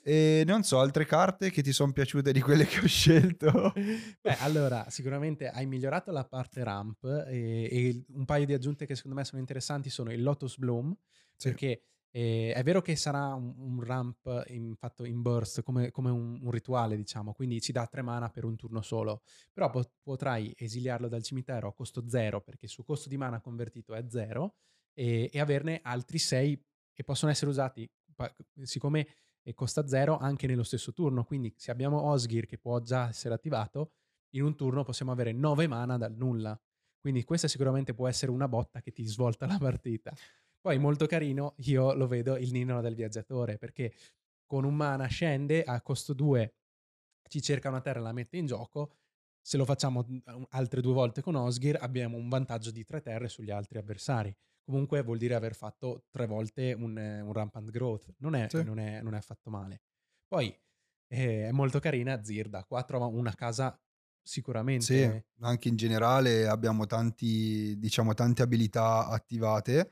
E 0.02 0.44
non 0.46 0.62
so, 0.62 0.78
altre 0.80 1.04
carte 1.04 1.50
che 1.50 1.62
ti 1.62 1.72
sono 1.72 1.92
piaciute 1.92 2.32
di 2.32 2.40
quelle 2.40 2.64
che 2.66 2.78
ho 2.80 2.86
scelto? 2.86 3.72
Beh, 4.20 4.36
allora, 4.38 4.86
sicuramente 4.88 5.48
hai 5.48 5.66
migliorato 5.66 6.10
la 6.10 6.24
parte 6.24 6.62
ramp 6.64 7.04
e, 7.28 7.68
e 7.70 8.04
un 8.14 8.24
paio 8.24 8.46
di 8.46 8.54
aggiunte 8.54 8.86
che 8.86 8.94
secondo 8.94 9.16
me 9.16 9.24
sono 9.24 9.40
interessanti 9.40 9.90
sono 9.90 10.10
il 10.12 10.22
Lotus 10.22 10.56
Bloom, 10.58 10.94
Sì. 11.36 11.48
perché 11.48 11.82
eh, 12.10 12.52
è 12.54 12.62
vero 12.62 12.80
che 12.82 12.96
sarà 12.96 13.34
un, 13.34 13.54
un 13.56 13.82
ramp 13.82 14.44
in, 14.48 14.74
fatto 14.76 15.04
in 15.04 15.22
burst, 15.22 15.62
come, 15.62 15.90
come 15.90 16.10
un, 16.10 16.38
un 16.42 16.50
rituale, 16.50 16.96
diciamo, 16.96 17.32
quindi 17.32 17.60
ci 17.60 17.72
dà 17.72 17.86
tre 17.86 18.02
mana 18.02 18.30
per 18.30 18.44
un 18.44 18.56
turno 18.56 18.82
solo, 18.82 19.22
però 19.52 19.70
po- 19.70 19.92
potrai 20.02 20.52
esiliarlo 20.56 21.08
dal 21.08 21.22
cimitero 21.22 21.68
a 21.68 21.74
costo 21.74 22.08
zero, 22.08 22.40
perché 22.40 22.66
il 22.66 22.70
suo 22.70 22.84
costo 22.84 23.08
di 23.08 23.16
mana 23.16 23.40
convertito 23.40 23.94
è 23.94 24.04
zero, 24.08 24.56
e, 24.92 25.30
e 25.32 25.40
averne 25.40 25.80
altri 25.82 26.18
sei 26.18 26.60
che 26.92 27.04
possono 27.04 27.30
essere 27.30 27.50
usati, 27.50 27.90
pa- 28.14 28.34
siccome 28.62 29.06
e 29.42 29.54
costa 29.54 29.86
zero 29.86 30.18
anche 30.18 30.46
nello 30.46 30.62
stesso 30.62 30.92
turno. 30.92 31.24
Quindi 31.24 31.54
se 31.56 31.70
abbiamo 31.70 32.02
Osgir 32.02 32.46
che 32.46 32.58
può 32.58 32.80
già 32.80 33.08
essere 33.08 33.34
attivato, 33.34 33.92
in 34.34 34.42
un 34.42 34.54
turno 34.54 34.84
possiamo 34.84 35.12
avere 35.12 35.32
9 35.32 35.66
mana 35.66 35.96
dal 35.96 36.14
nulla. 36.14 36.58
Quindi 37.00 37.24
questa 37.24 37.48
sicuramente 37.48 37.94
può 37.94 38.06
essere 38.06 38.30
una 38.30 38.46
botta 38.48 38.80
che 38.80 38.92
ti 38.92 39.04
svolta 39.04 39.46
la 39.46 39.58
partita. 39.58 40.12
Poi 40.60 40.78
molto 40.78 41.06
carino, 41.06 41.54
io 41.58 41.94
lo 41.94 42.06
vedo 42.06 42.36
il 42.36 42.52
Nino 42.52 42.80
del 42.82 42.94
viaggiatore, 42.94 43.56
perché 43.56 43.94
con 44.46 44.64
un 44.64 44.74
mana 44.74 45.06
scende 45.06 45.62
a 45.62 45.80
costo 45.80 46.12
2, 46.12 46.54
ci 47.28 47.40
cerca 47.40 47.68
una 47.68 47.80
terra 47.80 48.00
e 48.00 48.02
la 48.02 48.12
mette 48.12 48.36
in 48.36 48.46
gioco, 48.46 48.96
Se 49.42 49.56
lo 49.56 49.64
facciamo 49.64 50.04
mm, 50.06 50.42
altre 50.50 50.82
due 50.82 50.92
volte 50.92 51.22
con 51.22 51.34
Osgir 51.34 51.78
abbiamo 51.80 52.18
un 52.18 52.28
vantaggio 52.28 52.70
di 52.70 52.84
tre 52.84 53.00
terre 53.00 53.28
sugli 53.28 53.50
altri 53.50 53.78
avversari. 53.78 54.36
Comunque 54.62 55.02
vuol 55.02 55.16
dire 55.18 55.34
aver 55.34 55.54
fatto 55.54 56.04
tre 56.10 56.26
volte 56.26 56.74
un, 56.74 56.94
un 56.96 57.32
rampant 57.32 57.70
growth. 57.70 58.14
Non 58.18 58.34
è, 58.34 58.48
Sì. 58.50 58.62
non 58.62 58.78
è- 58.78 59.00
non 59.00 59.14
è 59.14 59.16
affatto 59.16 59.48
male. 59.50 59.80
Poi 60.28 60.54
eh, 61.08 61.48
è 61.48 61.50
molto 61.52 61.78
carina 61.80 62.22
Zirda. 62.22 62.64
Qua 62.64 62.82
trova 62.84 63.06
una 63.06 63.34
casa 63.34 63.80
sicuramente. 64.22 64.84
Sì, 64.84 65.22
anche 65.40 65.68
in 65.68 65.76
generale 65.76 66.46
abbiamo 66.46 66.86
tanti, 66.86 67.78
diciamo, 67.78 68.14
tante 68.14 68.42
abilità 68.42 69.06
attivate 69.08 69.90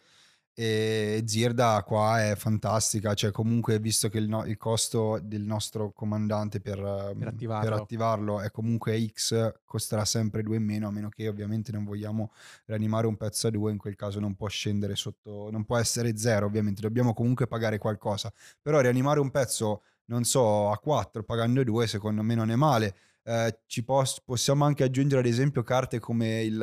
e 0.60 1.22
Zirda 1.24 1.84
qua 1.86 2.30
è 2.30 2.34
fantastica, 2.34 3.14
cioè 3.14 3.30
comunque 3.30 3.78
visto 3.78 4.08
che 4.08 4.18
il, 4.18 4.26
no- 4.26 4.44
il 4.44 4.56
costo 4.56 5.20
del 5.22 5.42
nostro 5.42 5.92
comandante 5.92 6.58
per, 6.58 6.80
ehm, 6.80 7.22
attivarlo. 7.28 7.70
per 7.70 7.78
attivarlo 7.80 8.40
è 8.40 8.50
comunque 8.50 9.06
X, 9.06 9.60
costerà 9.64 10.04
sempre 10.04 10.42
2 10.42 10.56
in 10.56 10.64
meno, 10.64 10.88
a 10.88 10.90
meno 10.90 11.10
che 11.10 11.28
ovviamente 11.28 11.70
non 11.70 11.84
vogliamo 11.84 12.32
rianimare 12.64 13.06
un 13.06 13.16
pezzo 13.16 13.46
a 13.46 13.50
2, 13.50 13.70
in 13.70 13.78
quel 13.78 13.94
caso 13.94 14.18
non 14.18 14.34
può 14.34 14.48
scendere 14.48 14.96
sotto, 14.96 15.48
non 15.52 15.64
può 15.64 15.76
essere 15.76 16.16
0 16.16 16.46
ovviamente, 16.46 16.80
dobbiamo 16.80 17.14
comunque 17.14 17.46
pagare 17.46 17.78
qualcosa, 17.78 18.32
però 18.60 18.80
rianimare 18.80 19.20
un 19.20 19.30
pezzo, 19.30 19.82
non 20.06 20.24
so, 20.24 20.72
a 20.72 20.78
4 20.78 21.22
pagando 21.22 21.62
2 21.62 21.86
secondo 21.86 22.22
me 22.24 22.34
non 22.34 22.50
è 22.50 22.56
male. 22.56 22.96
Eh, 23.24 23.58
ci 23.66 23.84
pos- 23.84 24.20
possiamo 24.24 24.64
anche 24.64 24.84
aggiungere 24.84 25.20
ad 25.20 25.26
esempio 25.26 25.62
carte 25.62 25.98
come 25.98 26.42
il, 26.42 26.54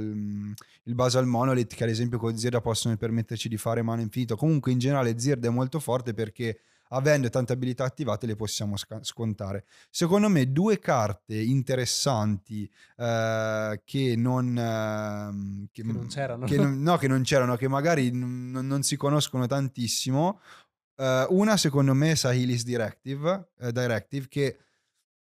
il, 0.00 0.54
il 0.84 0.94
Basal 0.94 1.26
Monolith 1.26 1.74
che 1.74 1.84
ad 1.84 1.90
esempio 1.90 2.18
con 2.18 2.36
Zirda 2.36 2.60
possono 2.60 2.96
permetterci 2.96 3.48
di 3.48 3.56
fare 3.56 3.80
mano 3.82 4.02
infinito. 4.02 4.36
Comunque 4.36 4.72
in 4.72 4.78
generale 4.78 5.18
Zirda 5.18 5.48
è 5.48 5.50
molto 5.50 5.80
forte 5.80 6.12
perché 6.12 6.60
avendo 6.94 7.30
tante 7.30 7.54
abilità 7.54 7.84
attivate 7.84 8.26
le 8.26 8.36
possiamo 8.36 8.76
sca- 8.76 9.02
scontare. 9.02 9.64
Secondo 9.88 10.28
me 10.28 10.52
due 10.52 10.78
carte 10.78 11.40
interessanti 11.40 12.70
eh, 12.98 13.80
che 13.84 14.14
non... 14.16 14.58
ehm, 14.58 15.68
Che 15.72 15.82
non 15.82 16.06
c'erano. 16.08 16.44
che 16.46 16.56
non- 16.56 16.82
no, 16.82 16.96
che 16.98 17.08
non 17.08 17.22
c'erano, 17.22 17.56
che 17.56 17.68
magari 17.68 18.10
n- 18.10 18.50
non- 18.50 18.66
non 18.66 18.82
si 18.82 18.96
conoscono 18.96 19.46
tantissimo. 19.46 20.40
Eh, 20.96 21.26
una 21.30 21.56
secondo 21.56 21.94
me 21.94 22.10
è 22.10 22.14
Sahilis 22.14 22.64
Directive, 22.64 23.52
eh, 23.60 23.72
Directive 23.72 24.26
che 24.28 24.58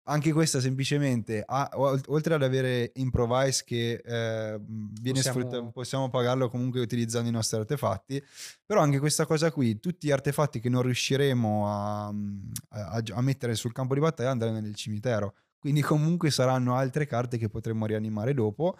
anche 0.06 0.32
questa 0.32 0.60
semplicemente, 0.60 1.44
ol- 1.74 2.00
oltre 2.08 2.34
ad 2.34 2.42
avere 2.42 2.92
improvise 2.96 3.62
che 3.64 4.02
eh, 4.04 4.58
viene 4.60 5.18
Possiamo- 5.20 5.38
sfruttato, 5.40 5.70
possiamo 5.70 6.10
pagarlo 6.10 6.48
comunque 6.50 6.80
utilizzando 6.80 7.28
i 7.28 7.32
nostri 7.32 7.58
artefatti, 7.58 8.22
però 8.64 8.80
anche 8.80 8.98
questa 8.98 9.24
cosa 9.26 9.50
qui, 9.50 9.78
tutti 9.80 10.06
gli 10.06 10.10
artefatti 10.10 10.60
che 10.60 10.68
non 10.68 10.82
riusciremo 10.82 11.68
a, 11.68 12.06
a- 12.08 13.02
a 13.12 13.20
mettere 13.22 13.54
sul 13.54 13.72
campo 13.72 13.94
di 13.94 14.00
battaglia 14.00 14.30
andranno 14.30 14.60
nel 14.60 14.74
cimitero. 14.74 15.34
Quindi 15.58 15.80
comunque 15.80 16.30
saranno 16.30 16.74
altre 16.76 17.06
carte 17.06 17.38
che 17.38 17.48
potremo 17.48 17.86
rianimare 17.86 18.34
dopo. 18.34 18.76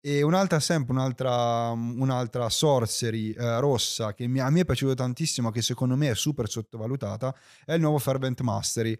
E 0.00 0.22
un'altra, 0.22 0.60
sempre 0.60 0.92
un'altra, 0.92 1.70
un'altra 1.70 2.48
sorcery 2.48 3.32
eh, 3.32 3.58
rossa 3.58 4.14
che 4.14 4.28
mi- 4.28 4.38
a 4.38 4.48
me 4.48 4.60
è 4.60 4.64
piaciuto 4.64 4.94
tantissimo, 4.94 5.50
che 5.50 5.60
secondo 5.62 5.96
me 5.96 6.10
è 6.10 6.14
super 6.14 6.48
sottovalutata, 6.48 7.34
è 7.64 7.72
il 7.72 7.80
nuovo 7.80 7.98
Fervent 7.98 8.40
Mastery 8.42 8.96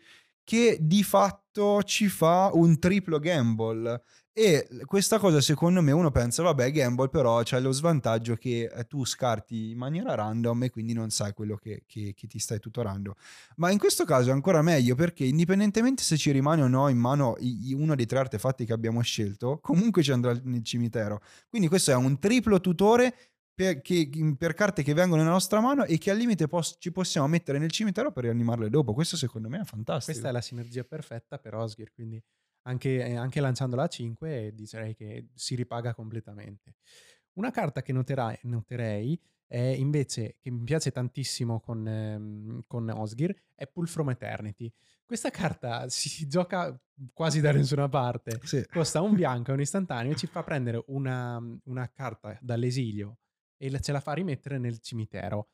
che 0.49 0.78
di 0.81 1.02
fatto 1.02 1.83
ci 1.83 2.09
fa 2.09 2.49
un 2.55 2.78
triplo 2.78 3.19
gamble. 3.19 4.00
E 4.33 4.67
questa 4.87 5.19
cosa 5.19 5.43
secondo 5.43 5.83
me 5.83 5.93
uno 5.93 6.11
pensa 6.11 6.43
vabbè 6.43 6.71
gamble 6.71 7.11
però 7.11 7.43
c'è 7.43 7.61
lo 7.61 7.71
svantaggio 7.73 8.37
che 8.37 8.71
eh, 8.73 8.85
tu 8.87 9.05
scarti 9.05 9.73
in 9.73 9.76
maniera 9.76 10.14
random 10.14 10.62
e 10.62 10.71
quindi 10.71 10.95
non 10.95 11.11
sai 11.11 11.35
quello 11.35 11.57
che, 11.57 11.83
che- 11.87 12.14
che 12.17 12.26
ti 12.26 12.38
stai 12.38 12.61
tutorando. 12.61 13.17
Ma 13.57 13.71
in 13.71 13.76
questo 13.78 14.05
caso 14.07 14.31
è 14.31 14.33
ancora 14.33 14.62
meglio 14.62 14.95
perché 14.95 15.25
indipendentemente 15.25 16.02
se 16.02 16.17
ci 16.17 16.31
rimane 16.31 16.62
o 16.62 16.69
no 16.69 16.88
in 16.88 16.97
mano 16.99 17.35
uno 17.75 17.95
dei 17.95 18.07
tre 18.07 18.21
artefatti 18.21 18.64
che 18.64 18.73
abbiamo 18.73 19.02
scelto 19.02 19.59
comunque 19.61 20.02
ci 20.02 20.12
andrà 20.12 20.35
nel 20.45 20.64
cimitero. 20.64 21.21
Quindi 21.50 21.69
questo 21.69 21.90
è 21.90 21.95
un 21.95 22.19
triplo 22.19 22.59
tutore 22.61 23.14
per, 23.59 23.81
che- 23.83 24.09
per 24.38 24.55
carte 24.55 24.85
che 24.85 24.95
vengono 24.95 25.21
nella 25.21 25.33
nostra 25.33 25.59
mano 25.59 25.85
e 25.85 25.99
che 25.99 26.12
al 26.12 26.17
limite 26.17 26.47
pos- 26.47 26.77
ci 26.79 26.93
possiamo 26.93 27.27
mettere 27.27 27.59
nel 27.59 27.73
cimitero 27.73 28.12
per 28.12 28.23
rianimarle 28.23 28.71
dopo. 28.71 28.95
Questo 28.95 29.17
secondo 29.17 29.49
me 29.49 29.59
è 29.59 29.65
fantastico. 29.65 30.12
Questa 30.12 30.29
è 30.29 30.33
la 30.33 30.41
sinergia 30.41 30.85
perfetta 30.85 31.38
per 31.38 31.55
Osgir, 31.57 31.93
quindi 31.93 32.23
anche, 32.69 33.05
eh, 33.05 33.17
anche 33.17 33.41
lanciandola 33.41 33.83
a 33.83 33.88
5 33.88 34.53
direi 34.55 34.95
che 34.95 35.31
si 35.35 35.57
ripaga 35.57 35.93
completamente. 35.93 36.77
Una 37.33 37.50
carta 37.50 37.83
che 37.83 37.93
noterai- 37.93 38.38
noterei 38.43 39.21
è 39.49 39.59
invece, 39.59 40.37
che 40.38 40.53
mi 40.53 40.62
piace 40.62 40.93
tantissimo 40.93 41.59
con, 41.59 41.85
ehm, 41.85 42.62
con 42.69 42.88
Osgir, 42.91 43.35
è 43.57 43.67
Pull 43.67 43.87
From 43.87 44.11
Eternity. 44.11 44.73
Questa 45.05 45.31
carta 45.31 45.88
si 45.91 46.29
gioca 46.29 46.81
quasi 47.12 47.41
da 47.41 47.50
nessuna 47.50 47.88
parte. 47.88 48.38
Sì. 48.45 48.65
Costa 48.71 49.00
un 49.00 49.17
bianco, 49.17 49.50
è 49.50 49.55
un 49.55 49.62
istantaneo, 49.62 50.12
e 50.12 50.17
ci 50.17 50.29
fa 50.29 50.45
prendere 50.45 50.85
una, 50.87 51.43
una 51.65 51.91
carta 51.91 52.38
dall'esilio 52.41 53.19
e 53.59 53.81
ce 53.81 53.93
la 53.93 54.00
fa 54.00 54.12
rimettere 54.12 54.57
nel 54.59 54.79
cimitero. 54.79 55.49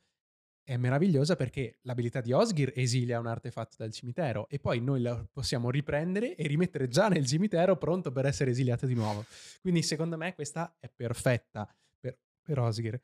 È 0.62 0.76
meravigliosa 0.76 1.36
perché 1.36 1.78
l'abilità 1.82 2.20
di 2.20 2.32
Osgir 2.32 2.72
esilia 2.74 3.18
un 3.18 3.26
artefatto 3.26 3.76
dal 3.78 3.92
cimitero 3.92 4.48
e 4.48 4.58
poi 4.58 4.80
noi 4.80 5.02
la 5.02 5.26
possiamo 5.30 5.70
riprendere 5.70 6.36
e 6.36 6.46
rimettere 6.46 6.88
già 6.88 7.08
nel 7.08 7.26
cimitero 7.26 7.76
pronto 7.76 8.12
per 8.12 8.24
essere 8.26 8.50
esiliato 8.50 8.86
di 8.86 8.94
nuovo. 8.94 9.26
Quindi 9.60 9.82
secondo 9.82 10.16
me 10.16 10.34
questa 10.34 10.76
è 10.78 10.88
perfetta 10.88 11.68
per, 11.98 12.18
per 12.42 12.58
Osgir. 12.60 12.98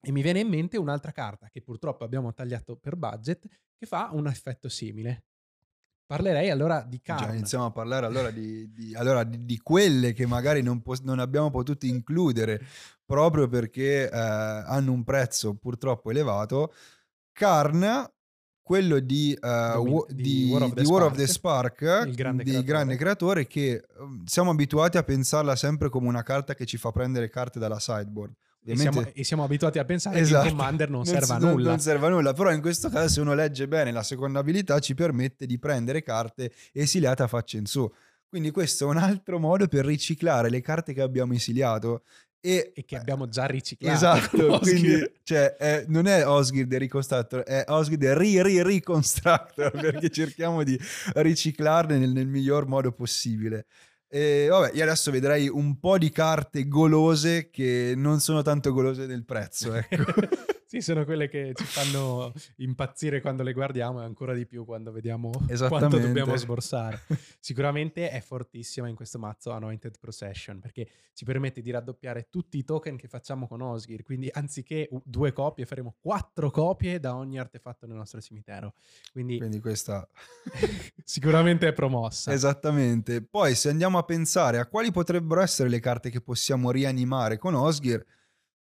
E 0.00 0.12
mi 0.12 0.20
viene 0.20 0.40
in 0.40 0.48
mente 0.48 0.76
un'altra 0.76 1.12
carta 1.12 1.48
che 1.48 1.62
purtroppo 1.62 2.04
abbiamo 2.04 2.34
tagliato 2.34 2.76
per 2.76 2.96
budget 2.96 3.46
che 3.78 3.86
fa 3.86 4.10
un 4.12 4.26
effetto 4.26 4.68
simile. 4.68 5.24
Parlerei 6.06 6.50
allora 6.50 6.82
di 6.86 7.00
Già 7.02 7.14
Karn. 7.16 7.34
iniziamo 7.34 7.64
a 7.64 7.70
parlare 7.70 8.04
allora 8.06 8.30
di, 8.30 8.70
di- 8.72 8.94
allora 8.94 9.24
di- 9.24 9.44
di 9.44 9.58
quelle 9.58 10.12
che 10.12 10.26
magari 10.26 10.62
non, 10.62 10.82
pos- 10.82 11.00
non 11.00 11.18
abbiamo 11.18 11.50
potuto 11.50 11.86
includere 11.86 12.60
proprio 13.04 13.48
perché 13.48 14.10
eh, 14.10 14.16
hanno 14.16 14.92
un 14.92 15.02
prezzo 15.02 15.54
purtroppo 15.54 16.10
elevato. 16.10 16.72
Karn, 17.32 18.06
quello 18.62 18.98
di, 19.00 19.36
Domin- 19.40 19.92
Wo- 19.92 20.06
di 20.10 20.48
War 20.50 20.62
of 20.62 20.72
the 20.74 20.82
War 20.84 21.02
of 21.04 21.16
the 21.16 21.26
Spark, 21.26 21.80
il 22.06 22.14
grande 22.14 22.44
di 22.44 22.50
creatore. 22.50 22.62
grande 22.72 22.96
creatore, 22.96 23.46
che 23.46 23.70
eh, 23.72 23.82
siamo 24.24 24.50
abituati 24.50 24.96
a 24.98 25.02
pensarla 25.02 25.56
sempre 25.56 25.88
come 25.88 26.08
una 26.08 26.22
carta 26.22 26.54
che 26.54 26.64
ci 26.66 26.76
fa 26.76 26.90
prendere 26.92 27.28
carte 27.28 27.58
dalla 27.58 27.78
sideboard. 27.80 28.32
E 28.66 28.76
siamo, 28.76 29.04
e 29.12 29.24
siamo 29.24 29.44
abituati 29.44 29.78
a 29.78 29.84
pensare 29.84 30.16
che 30.16 30.22
Esatto. 30.22 30.46
il 30.46 30.50
Commander 30.52 30.88
non, 30.90 31.04
serve 31.04 31.32
a 31.34 31.38
si- 31.38 31.44
nulla. 31.44 31.68
Non 31.68 31.80
serve 31.80 32.06
a 32.06 32.08
nulla, 32.08 32.32
però 32.32 32.50
in 32.52 32.60
questo 32.62 32.88
caso 32.88 33.08
se 33.08 33.20
uno 33.20 33.34
legge 33.34 33.68
bene 33.68 33.92
la 33.92 34.02
seconda 34.02 34.38
abilità 34.38 34.78
ci 34.78 34.94
permette 34.94 35.44
di 35.46 35.58
prendere 35.58 36.02
carte 36.02 36.50
esiliate 36.72 37.22
a 37.22 37.26
faccia 37.26 37.58
in 37.58 37.66
su. 37.66 37.90
Quindi 38.26 38.50
questo 38.50 38.84
è 38.86 38.88
un 38.88 38.96
altro 38.96 39.38
modo 39.38 39.68
per 39.68 39.84
riciclare 39.84 40.48
le 40.50 40.60
carte 40.60 40.92
che 40.94 41.02
abbiamo 41.02 41.34
esiliato 41.34 42.02
e, 42.40 42.72
e 42.74 42.84
che 42.84 42.96
abbiamo 42.96 43.28
già 43.28 43.44
riciclato. 43.46 43.94
Esatto, 43.94 44.58
quindi 44.64 45.12
cioè, 45.22 45.54
è- 45.56 45.84
non 45.88 46.06
è 46.06 46.26
Osgir 46.26 46.66
the 46.66 46.78
Reconstructor, 46.78 47.42
è 47.42 47.64
Osgir 47.68 47.98
the 47.98 48.14
Re-Re-Reconstructor 48.14 49.70
perché 49.78 50.10
cerchiamo 50.10 50.62
di 50.62 50.78
riciclarle 51.14 51.98
nel, 51.98 52.10
nel 52.10 52.26
miglior 52.26 52.66
modo 52.66 52.92
possibile. 52.92 53.66
E 54.08 54.46
vabbè, 54.48 54.72
io 54.74 54.82
adesso 54.82 55.10
vedrei 55.10 55.48
un 55.48 55.78
po' 55.78 55.98
di 55.98 56.10
carte 56.10 56.68
golose 56.68 57.50
che 57.50 57.94
non 57.96 58.20
sono 58.20 58.42
tanto 58.42 58.72
golose 58.72 59.06
del 59.06 59.24
prezzo, 59.24 59.74
ecco. 59.74 60.04
sì, 60.74 60.80
sono 60.80 61.04
quelle 61.04 61.28
che 61.28 61.52
ci 61.54 61.64
fanno 61.64 62.32
impazzire 62.56 63.20
quando 63.20 63.44
le 63.44 63.52
guardiamo 63.52 64.00
e 64.00 64.04
ancora 64.04 64.34
di 64.34 64.44
più 64.44 64.64
quando 64.64 64.90
vediamo 64.90 65.30
quanto 65.68 65.98
dobbiamo 65.98 66.36
sborsare. 66.36 67.00
Sicuramente 67.38 68.10
è 68.10 68.20
fortissima 68.20 68.88
in 68.88 68.96
questo 68.96 69.20
mazzo 69.20 69.52
Anointed 69.52 69.98
Procession 70.00 70.58
perché 70.58 70.88
ci 71.12 71.24
permette 71.24 71.60
di 71.60 71.70
raddoppiare 71.70 72.26
tutti 72.28 72.58
i 72.58 72.64
token 72.64 72.96
che 72.96 73.06
facciamo 73.06 73.46
con 73.46 73.60
Osgir, 73.60 74.02
quindi 74.02 74.28
anziché 74.32 74.88
due 75.04 75.32
copie 75.32 75.64
faremo 75.64 75.94
quattro 76.00 76.50
copie 76.50 76.98
da 76.98 77.14
ogni 77.14 77.38
artefatto 77.38 77.86
nel 77.86 77.96
nostro 77.96 78.20
cimitero. 78.20 78.74
Quindi, 79.12 79.38
Quindi 79.38 79.60
questa 79.60 80.08
sicuramente 81.04 81.68
è 81.68 81.72
promossa. 81.72 82.32
Esattamente. 82.32 83.22
Poi 83.22 83.54
se 83.54 83.68
andiamo 83.68 83.98
a 83.98 84.02
pensare 84.02 84.58
a 84.58 84.66
quali 84.66 84.90
potrebbero 84.90 85.40
essere 85.40 85.68
le 85.68 85.78
carte 85.78 86.10
che 86.10 86.20
possiamo 86.20 86.72
rianimare 86.72 87.38
con 87.38 87.54
Osgir, 87.54 88.04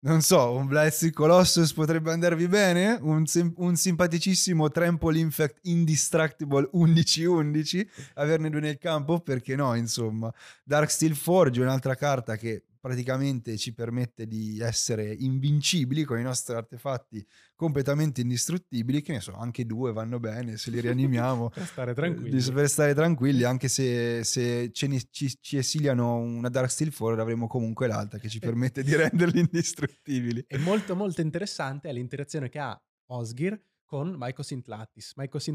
non 0.01 0.21
so, 0.21 0.53
un 0.53 0.67
Blessing 0.67 1.11
Colossus 1.11 1.73
potrebbe 1.73 2.11
andarvi 2.11 2.47
bene? 2.47 2.97
Un, 3.01 3.25
sim- 3.25 3.53
un 3.57 3.75
simpaticissimo 3.75 4.69
Trample 4.69 5.19
Infect 5.19 5.59
Indestructible 5.63 6.69
11-11, 6.73 7.85
averne 8.13 8.49
due 8.49 8.61
nel 8.61 8.77
campo, 8.77 9.19
perché 9.19 9.55
no, 9.55 9.75
insomma. 9.75 10.33
Dark 10.63 10.89
Steel 10.89 11.15
Forge 11.15 11.61
un'altra 11.61 11.95
carta 11.95 12.37
che 12.37 12.63
praticamente 12.79 13.57
ci 13.57 13.73
permette 13.73 14.25
di 14.27 14.59
essere 14.59 15.13
invincibili 15.13 16.03
con 16.03 16.17
i 16.19 16.23
nostri 16.23 16.55
artefatti 16.55 17.25
completamente 17.55 18.21
indistruttibili, 18.21 19.01
che 19.01 19.11
ne 19.11 19.19
so, 19.19 19.33
anche 19.35 19.65
due 19.65 19.91
vanno 19.91 20.19
bene 20.19 20.57
se 20.57 20.71
li 20.71 20.79
rianimiamo. 20.79 21.49
per 21.53 21.65
stare 21.65 21.93
tranquilli. 21.93 22.41
Di- 22.41 22.51
Per 22.51 22.69
stare 22.69 22.93
tranquilli, 22.93 23.43
anche 23.43 23.67
se, 23.67 24.23
se 24.23 24.71
ce 24.71 24.87
ne- 24.87 25.01
ci, 25.11 25.35
ci 25.41 25.57
esiliano 25.57 26.15
una 26.17 26.49
Dark 26.49 26.69
Steel 26.71 26.91
Forward, 26.91 27.19
avremo 27.19 27.47
comunque 27.47 27.87
l'altra 27.87 28.17
che 28.17 28.29
ci 28.29 28.39
permette 28.39 28.83
di 28.83 28.95
renderli 28.95 29.39
indistruttibili. 29.39 30.43
E 30.47 30.57
molto 30.57 30.95
molto 30.95 31.21
interessante 31.21 31.89
è 31.89 31.93
l'interazione 31.93 32.49
che 32.49 32.59
ha 32.59 32.81
Osgir 33.11 33.59
con. 33.89 34.15
Mycosynth 34.15 34.67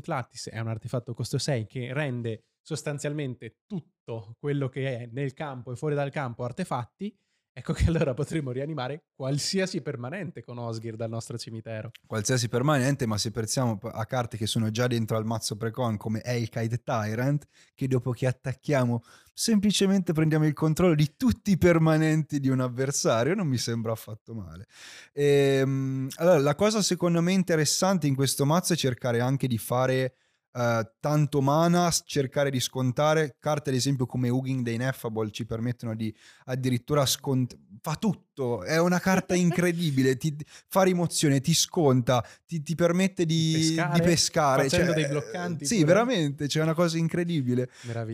Lattice 0.06 0.50
è 0.50 0.58
un 0.58 0.66
artefatto 0.66 1.14
costo 1.14 1.38
6 1.38 1.66
che 1.66 1.92
rende 1.92 2.46
sostanzialmente 2.60 3.60
tutto 3.64 4.36
quello 4.40 4.68
che 4.68 4.98
è 4.98 5.06
nel 5.06 5.32
campo 5.34 5.70
e 5.70 5.76
fuori 5.76 5.94
dal 5.94 6.10
campo 6.10 6.42
artefatti 6.42 7.16
Ecco 7.56 7.72
che 7.72 7.84
allora 7.86 8.14
potremmo 8.14 8.50
rianimare 8.50 9.04
qualsiasi 9.14 9.80
permanente 9.80 10.42
con 10.42 10.58
Osgir 10.58 10.96
dal 10.96 11.08
nostro 11.08 11.38
cimitero. 11.38 11.92
Qualsiasi 12.04 12.48
permanente, 12.48 13.06
ma 13.06 13.16
se 13.16 13.30
pensiamo 13.30 13.78
a 13.80 14.04
carte 14.06 14.36
che 14.36 14.48
sono 14.48 14.72
già 14.72 14.88
dentro 14.88 15.16
al 15.16 15.24
mazzo 15.24 15.56
precon 15.56 15.96
come 15.96 16.20
Elkite 16.22 16.82
Tyrant, 16.82 17.46
che 17.76 17.86
dopo 17.86 18.10
che 18.10 18.26
attacchiamo 18.26 19.04
semplicemente 19.32 20.12
prendiamo 20.12 20.46
il 20.46 20.52
controllo 20.52 20.96
di 20.96 21.14
tutti 21.16 21.52
i 21.52 21.56
permanenti 21.56 22.40
di 22.40 22.48
un 22.48 22.58
avversario, 22.58 23.36
non 23.36 23.46
mi 23.46 23.58
sembra 23.58 23.92
affatto 23.92 24.34
male. 24.34 24.66
E, 25.12 25.58
ehm, 25.60 26.08
allora, 26.16 26.40
la 26.40 26.56
cosa 26.56 26.82
secondo 26.82 27.22
me 27.22 27.30
interessante 27.34 28.08
in 28.08 28.16
questo 28.16 28.44
mazzo 28.44 28.72
è 28.72 28.76
cercare 28.76 29.20
anche 29.20 29.46
di 29.46 29.58
fare 29.58 30.16
Uh, 30.56 30.88
tanto 31.00 31.40
mana, 31.40 31.90
cercare 31.90 32.48
di 32.48 32.60
scontare. 32.60 33.34
Carte, 33.40 33.70
ad 33.70 33.76
esempio, 33.76 34.06
come 34.06 34.28
Hugging 34.28 34.64
the 34.64 34.70
Ineffable 34.70 35.28
ci 35.32 35.46
permettono 35.46 35.96
di 35.96 36.14
addirittura 36.44 37.04
scontare. 37.06 37.60
Fa 37.80 37.96
tutto, 37.96 38.62
è 38.62 38.78
una 38.78 39.00
carta 39.00 39.34
incredibile. 39.34 40.16
ti 40.16 40.36
fa 40.68 40.84
rimozione, 40.84 41.40
ti 41.40 41.52
sconta, 41.52 42.24
ti, 42.46 42.62
ti 42.62 42.76
permette 42.76 43.26
di 43.26 43.72
pescare. 43.74 43.98
Di 43.98 44.00
pescare 44.02 44.62
facendo 44.62 44.92
cioè, 44.92 45.00
dei 45.00 45.08
bloccanti. 45.08 45.66
Sì, 45.66 45.80
pure. 45.80 45.86
veramente, 45.86 46.46
c'è 46.46 46.62
una 46.62 46.74
cosa 46.74 46.98
incredibile. 46.98 47.68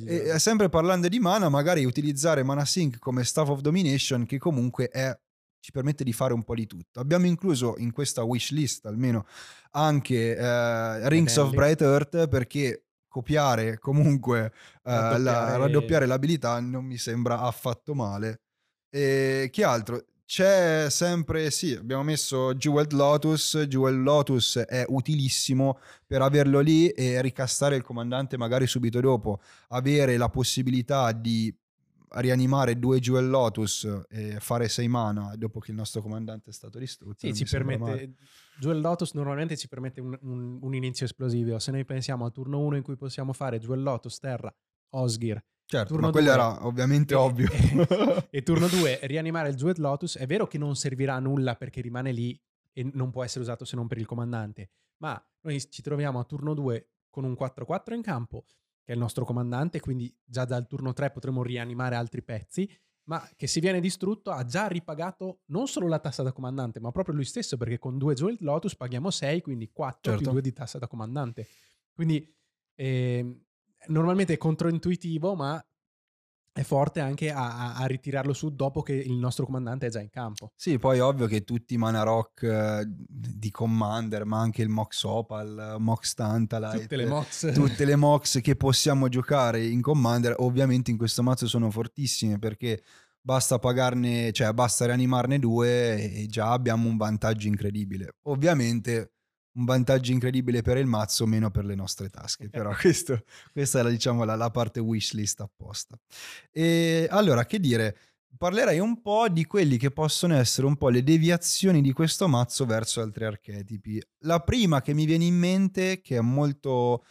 E, 0.06 0.38
sempre 0.38 0.70
parlando 0.70 1.08
di 1.08 1.18
mana, 1.18 1.50
magari 1.50 1.84
utilizzare 1.84 2.42
Mana 2.42 2.64
Sync 2.64 2.98
come 2.98 3.22
Staff 3.22 3.48
of 3.48 3.60
Domination, 3.60 4.24
che 4.24 4.38
comunque 4.38 4.88
è 4.88 5.14
ci 5.60 5.70
permette 5.72 6.04
di 6.04 6.12
fare 6.12 6.32
un 6.32 6.42
po' 6.42 6.54
di 6.54 6.66
tutto. 6.66 7.00
Abbiamo 7.00 7.26
incluso 7.26 7.74
in 7.78 7.92
questa 7.92 8.24
wish 8.24 8.50
list 8.50 8.86
almeno 8.86 9.26
anche 9.72 10.36
eh, 10.36 11.08
Rings 11.08 11.36
of 11.36 11.52
Bright 11.52 11.82
Earth 11.82 12.28
perché 12.28 12.86
copiare 13.08 13.78
comunque 13.78 14.46
eh, 14.46 14.50
raddoppiare... 14.82 15.22
La, 15.22 15.56
raddoppiare 15.56 16.06
l'abilità 16.06 16.58
non 16.60 16.84
mi 16.84 16.96
sembra 16.96 17.40
affatto 17.40 17.94
male. 17.94 18.40
E 18.88 19.48
che 19.52 19.64
altro? 19.64 20.04
C'è 20.24 20.86
sempre, 20.90 21.50
sì, 21.50 21.72
abbiamo 21.72 22.04
messo 22.04 22.54
Jewel 22.54 22.86
Lotus. 22.92 23.64
Jewel 23.66 24.00
Lotus 24.00 24.58
è 24.58 24.84
utilissimo 24.86 25.80
per 26.06 26.22
averlo 26.22 26.60
lì 26.60 26.88
e 26.88 27.20
ricastare 27.20 27.74
il 27.74 27.82
comandante 27.82 28.36
magari 28.36 28.68
subito 28.68 29.00
dopo. 29.00 29.40
Avere 29.70 30.16
la 30.16 30.28
possibilità 30.28 31.10
di 31.10 31.52
rianimare 32.12 32.78
due 32.78 32.98
Jewel 32.98 33.28
Lotus 33.28 34.06
e 34.08 34.38
fare 34.40 34.68
6 34.68 34.88
mana 34.88 35.36
dopo 35.36 35.60
che 35.60 35.70
il 35.70 35.76
nostro 35.76 36.02
comandante 36.02 36.50
è 36.50 36.52
stato 36.52 36.78
distrutto. 36.78 37.26
Sì, 37.26 37.34
ci 37.34 37.44
permette. 37.44 38.14
Jewel 38.58 38.80
Lotus 38.80 39.12
normalmente 39.12 39.56
ci 39.56 39.68
permette 39.68 40.00
un, 40.00 40.18
un, 40.22 40.58
un, 40.60 40.74
inizio 40.74 41.06
esplosivo. 41.06 41.58
Se 41.58 41.70
noi 41.70 41.84
pensiamo 41.84 42.24
al 42.24 42.32
turno 42.32 42.58
1 42.60 42.76
in 42.76 42.82
cui 42.82 42.96
possiamo 42.96 43.32
fare 43.32 43.58
Jewel 43.58 43.82
Lotus, 43.82 44.18
Terra, 44.18 44.54
Osgir. 44.90 45.42
Certo, 45.64 45.92
turno 45.92 46.06
ma 46.06 46.12
quello 46.12 46.32
era 46.32 46.66
ovviamente 46.66 47.14
e, 47.14 47.16
ovvio. 47.16 47.48
E, 47.50 48.26
e, 48.30 48.42
turno 48.42 48.66
2, 48.66 49.00
rianimare 49.02 49.50
il 49.50 49.54
Jewel 49.54 49.78
Lotus. 49.78 50.18
È 50.18 50.26
vero 50.26 50.46
che 50.46 50.58
non 50.58 50.74
servirà 50.74 51.14
a 51.14 51.20
nulla 51.20 51.54
perché 51.54 51.80
rimane 51.80 52.10
lì 52.10 52.38
e 52.72 52.90
non 52.92 53.10
può 53.10 53.22
essere 53.22 53.40
usato 53.40 53.64
se 53.64 53.76
non 53.76 53.86
per 53.86 53.98
il 53.98 54.06
comandante. 54.06 54.70
Ma 54.98 55.22
noi 55.42 55.60
ci 55.70 55.80
troviamo 55.80 56.18
a 56.18 56.24
turno 56.24 56.54
2 56.54 56.88
con 57.08 57.24
un 57.24 57.36
4-4 57.38 57.94
in 57.94 58.02
campo 58.02 58.44
che 58.90 58.96
è 58.96 58.98
il 58.98 59.02
nostro 59.02 59.24
comandante, 59.24 59.78
quindi 59.78 60.12
già 60.24 60.44
dal 60.44 60.66
turno 60.66 60.92
3 60.92 61.12
potremo 61.12 61.44
rianimare 61.44 61.94
altri 61.94 62.24
pezzi, 62.24 62.68
ma 63.04 63.24
che 63.36 63.46
se 63.46 63.60
viene 63.60 63.78
distrutto 63.78 64.32
ha 64.32 64.44
già 64.44 64.66
ripagato 64.66 65.42
non 65.46 65.68
solo 65.68 65.86
la 65.86 66.00
tassa 66.00 66.24
da 66.24 66.32
comandante, 66.32 66.80
ma 66.80 66.90
proprio 66.90 67.14
lui 67.14 67.24
stesso, 67.24 67.56
perché 67.56 67.78
con 67.78 67.98
due 67.98 68.14
Jewel 68.14 68.38
Lotus 68.40 68.74
paghiamo 68.74 69.08
6, 69.08 69.42
quindi 69.42 69.70
4 69.70 69.98
certo. 70.02 70.18
più 70.18 70.32
2 70.32 70.40
di 70.40 70.52
tassa 70.52 70.78
da 70.78 70.88
comandante. 70.88 71.46
Quindi 71.92 72.34
eh, 72.74 73.40
normalmente 73.86 74.32
è 74.32 74.36
controintuitivo, 74.36 75.36
ma 75.36 75.64
è 76.52 76.62
forte 76.62 77.00
anche 77.00 77.30
a, 77.30 77.74
a, 77.74 77.86
ritirarlo 77.86 78.32
su 78.32 78.54
dopo 78.54 78.82
che 78.82 78.92
il 78.92 79.12
nostro 79.12 79.44
comandante 79.44 79.86
è 79.86 79.90
già 79.90 80.00
in 80.00 80.10
campo. 80.10 80.52
Sì, 80.56 80.78
poi 80.78 80.98
è 80.98 81.02
ovvio 81.02 81.26
che 81.26 81.44
tutti 81.44 81.74
i 81.74 81.76
mana 81.76 82.02
rock 82.02 82.42
eh, 82.42 82.84
di 82.86 83.50
Commander, 83.50 84.24
ma 84.24 84.40
anche 84.40 84.62
il 84.62 84.68
Mox 84.68 85.02
Opal, 85.04 85.76
Mox 85.78 86.14
Tantalite, 86.14 86.80
tutte 86.80 86.96
le 86.96 87.06
Mox, 87.06 87.52
tutte 87.52 87.84
le 87.84 87.96
Mox 87.96 88.40
che 88.40 88.56
possiamo 88.56 89.08
giocare 89.08 89.64
in 89.64 89.80
Commander, 89.80 90.34
ovviamente 90.38 90.90
in 90.90 90.96
questo 90.96 91.22
mazzo 91.22 91.46
sono 91.46 91.70
fortissime 91.70 92.38
perché 92.38 92.82
basta 93.20 93.58
pagarne, 93.58 94.32
cioè 94.32 94.52
basta 94.52 94.86
rianimarne 94.86 95.38
due 95.38 96.12
e 96.12 96.26
già 96.26 96.50
abbiamo 96.50 96.88
un 96.88 96.96
vantaggio 96.96 97.46
incredibile. 97.46 98.16
Ovviamente 98.22 99.12
un 99.52 99.64
vantaggio 99.64 100.12
incredibile 100.12 100.62
per 100.62 100.76
il 100.76 100.86
mazzo, 100.86 101.26
meno 101.26 101.50
per 101.50 101.64
le 101.64 101.74
nostre 101.74 102.08
tasche. 102.08 102.48
Però 102.48 102.74
questo, 102.78 103.24
questa 103.52 103.80
è 103.80 103.90
diciamo, 103.90 104.24
la, 104.24 104.36
la 104.36 104.50
parte 104.50 104.80
wishlist 104.80 105.40
apposta. 105.40 105.98
E 106.50 107.06
allora, 107.10 107.44
che 107.44 107.58
dire? 107.58 107.96
Parlerei 108.36 108.78
un 108.78 109.02
po' 109.02 109.28
di 109.28 109.44
quelli 109.44 109.76
che 109.76 109.90
possono 109.90 110.36
essere 110.36 110.66
un 110.66 110.76
po' 110.76 110.88
le 110.88 111.02
deviazioni 111.02 111.82
di 111.82 111.92
questo 111.92 112.28
mazzo 112.28 112.64
verso 112.64 113.00
altri 113.00 113.24
archetipi. 113.24 114.00
La 114.20 114.38
prima 114.38 114.80
che 114.80 114.94
mi 114.94 115.04
viene 115.04 115.24
in 115.24 115.34
mente, 115.34 116.00
che 116.00 116.16
è 116.16 116.20
molto 116.20 117.04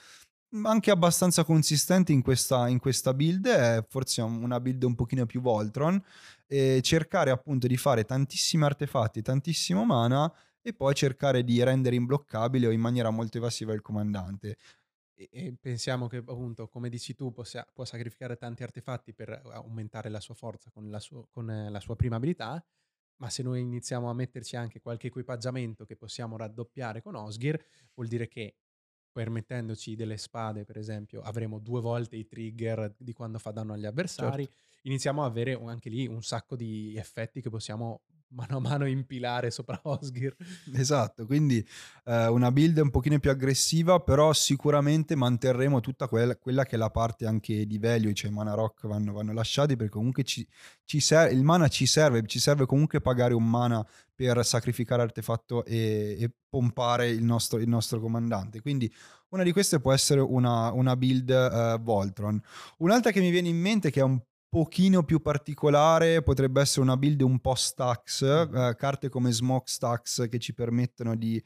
anche 0.64 0.90
abbastanza 0.90 1.44
consistente 1.44 2.14
in 2.14 2.22
questa, 2.22 2.70
in 2.70 2.80
questa 2.80 3.14
build, 3.14 3.48
è 3.48 3.86
forse 3.88 4.22
una 4.22 4.62
build 4.62 4.82
un 4.84 4.96
pochino 4.96 5.26
più 5.26 5.42
Voltron, 5.42 6.02
cercare 6.48 7.32
appunto 7.32 7.68
di 7.68 7.78
fare 7.78 8.06
tantissimi 8.06 8.64
artefatti, 8.64 9.22
tantissimo 9.22 9.84
mana 9.84 10.34
e 10.62 10.74
poi 10.74 10.94
cercare 10.94 11.44
di 11.44 11.62
rendere 11.64 11.96
imbloccabile 11.96 12.68
o 12.68 12.72
in 12.72 12.80
maniera 12.80 13.10
molto 13.10 13.38
evasiva 13.38 13.74
il 13.74 13.82
comandante. 13.82 14.58
E, 15.14 15.30
e 15.32 15.56
pensiamo 15.60 16.08
che 16.08 16.18
appunto, 16.18 16.68
come 16.68 16.90
dici 16.90 17.16
tu, 17.16 17.32
possia, 17.32 17.66
può 17.74 17.86
sacrificare 17.86 18.38
tanti 18.38 18.64
artefatti 18.64 19.14
per 19.14 19.42
aumentare 19.52 20.10
la 20.10 20.20
sua 20.20 20.34
forza 20.34 20.70
con 20.72 20.90
la, 20.90 21.00
su, 21.00 21.26
con 21.30 21.68
la 21.70 21.80
sua 21.80 21.96
prima 21.96 22.16
abilità, 22.18 22.64
ma 23.18 23.30
se 23.30 23.44
noi 23.44 23.62
iniziamo 23.62 24.10
a 24.10 24.14
metterci 24.14 24.56
anche 24.56 24.80
qualche 24.80 25.08
equipaggiamento 25.08 25.86
che 25.86 25.96
possiamo 25.96 26.38
raddoppiare 26.38 27.02
con 27.02 27.16
Osgir, 27.16 27.62
vuol 27.94 28.08
dire 28.08 28.28
che 28.28 28.56
permettendoci 29.12 29.96
delle 29.96 30.18
spade, 30.18 30.64
per 30.64 30.78
esempio, 30.78 31.22
avremo 31.22 31.60
due 31.60 31.82
volte 31.82 32.16
i 32.16 32.26
trigger 32.26 32.96
di 32.98 33.12
quando 33.12 33.40
fa 33.40 33.52
danno 33.52 33.74
agli 33.74 33.86
avversari. 33.86 34.46
Certo. 34.46 34.60
Iniziamo 34.84 35.24
a 35.24 35.26
avere 35.26 35.60
anche 35.66 35.90
lì 35.90 36.08
un 36.08 36.24
sacco 36.24 36.56
di 36.56 36.96
effetti 36.96 37.42
che 37.42 37.50
possiamo 37.50 38.04
mano 38.30 38.58
a 38.58 38.60
mano 38.60 38.88
impilare 38.88 39.52
sopra 39.52 39.80
Osgir. 39.84 40.36
Esatto, 40.74 41.26
quindi 41.26 41.66
eh, 42.06 42.28
una 42.28 42.52
build 42.52 42.78
un 42.78 42.90
pochino 42.90 43.20
più 43.20 43.30
aggressiva, 43.30 44.00
però 44.00 44.34
sicuramente 44.34 45.16
manterremo 45.16 45.80
tutta 45.80 46.08
quella, 46.08 46.36
quella 46.36 46.64
che 46.66 46.76
è 46.76 46.78
la 46.78 46.90
parte 46.90 47.26
anche 47.26 47.66
di 47.66 47.78
value, 47.78 48.14
cioè 48.14 48.30
i 48.30 48.34
mana 48.34 48.54
rock 48.54 48.88
vanno, 48.88 49.14
vanno 49.14 49.34
lasciati 49.34 49.76
perché 49.76 49.94
comunque 49.94 50.24
ci, 50.24 50.48
ci 50.86 51.00
ser- 51.00 51.32
il 51.32 51.44
mana 51.44 51.68
ci 51.68 51.86
serve, 51.86 52.26
ci 52.26 52.40
serve 52.40 52.66
comunque 52.66 53.02
pagare 53.02 53.34
un 53.34 53.50
mana 53.50 53.86
per 54.14 54.44
sacrificare 54.46 55.02
artefatto 55.02 55.64
e, 55.64 56.18
e 56.20 56.32
pompare 56.50 57.10
il 57.10 57.24
nostro, 57.24 57.60
il 57.60 57.70
nostro, 57.70 58.02
comandante. 58.02 58.60
Quindi 58.60 58.92
una 59.30 59.44
di 59.44 59.54
queste 59.54 59.80
può 59.80 59.94
essere 59.94 60.20
una, 60.20 60.72
una 60.74 60.98
build 60.98 61.30
uh, 61.30 61.82
Voltron. 61.82 62.42
Un'altra 62.80 63.12
che 63.12 63.22
mi 63.22 63.30
viene 63.30 63.48
in 63.48 63.58
mente 63.58 63.92
che 63.92 64.02
è 64.02 64.04
un 64.04 64.20
pochino 64.50 65.04
più 65.04 65.22
particolare 65.22 66.24
potrebbe 66.24 66.62
essere 66.62 66.82
una 66.82 66.98
build 66.98 67.22
un 67.22 67.40
po' 67.40 67.56
stacks, 67.56 68.24
mm. 68.24 68.56
eh, 68.56 68.76
carte 68.76 69.08
come 69.08 69.32
Smoke 69.32 69.70
Stacks 69.70 70.28
che 70.30 70.40
ci 70.40 70.54
permettono 70.54 71.16
di 71.16 71.42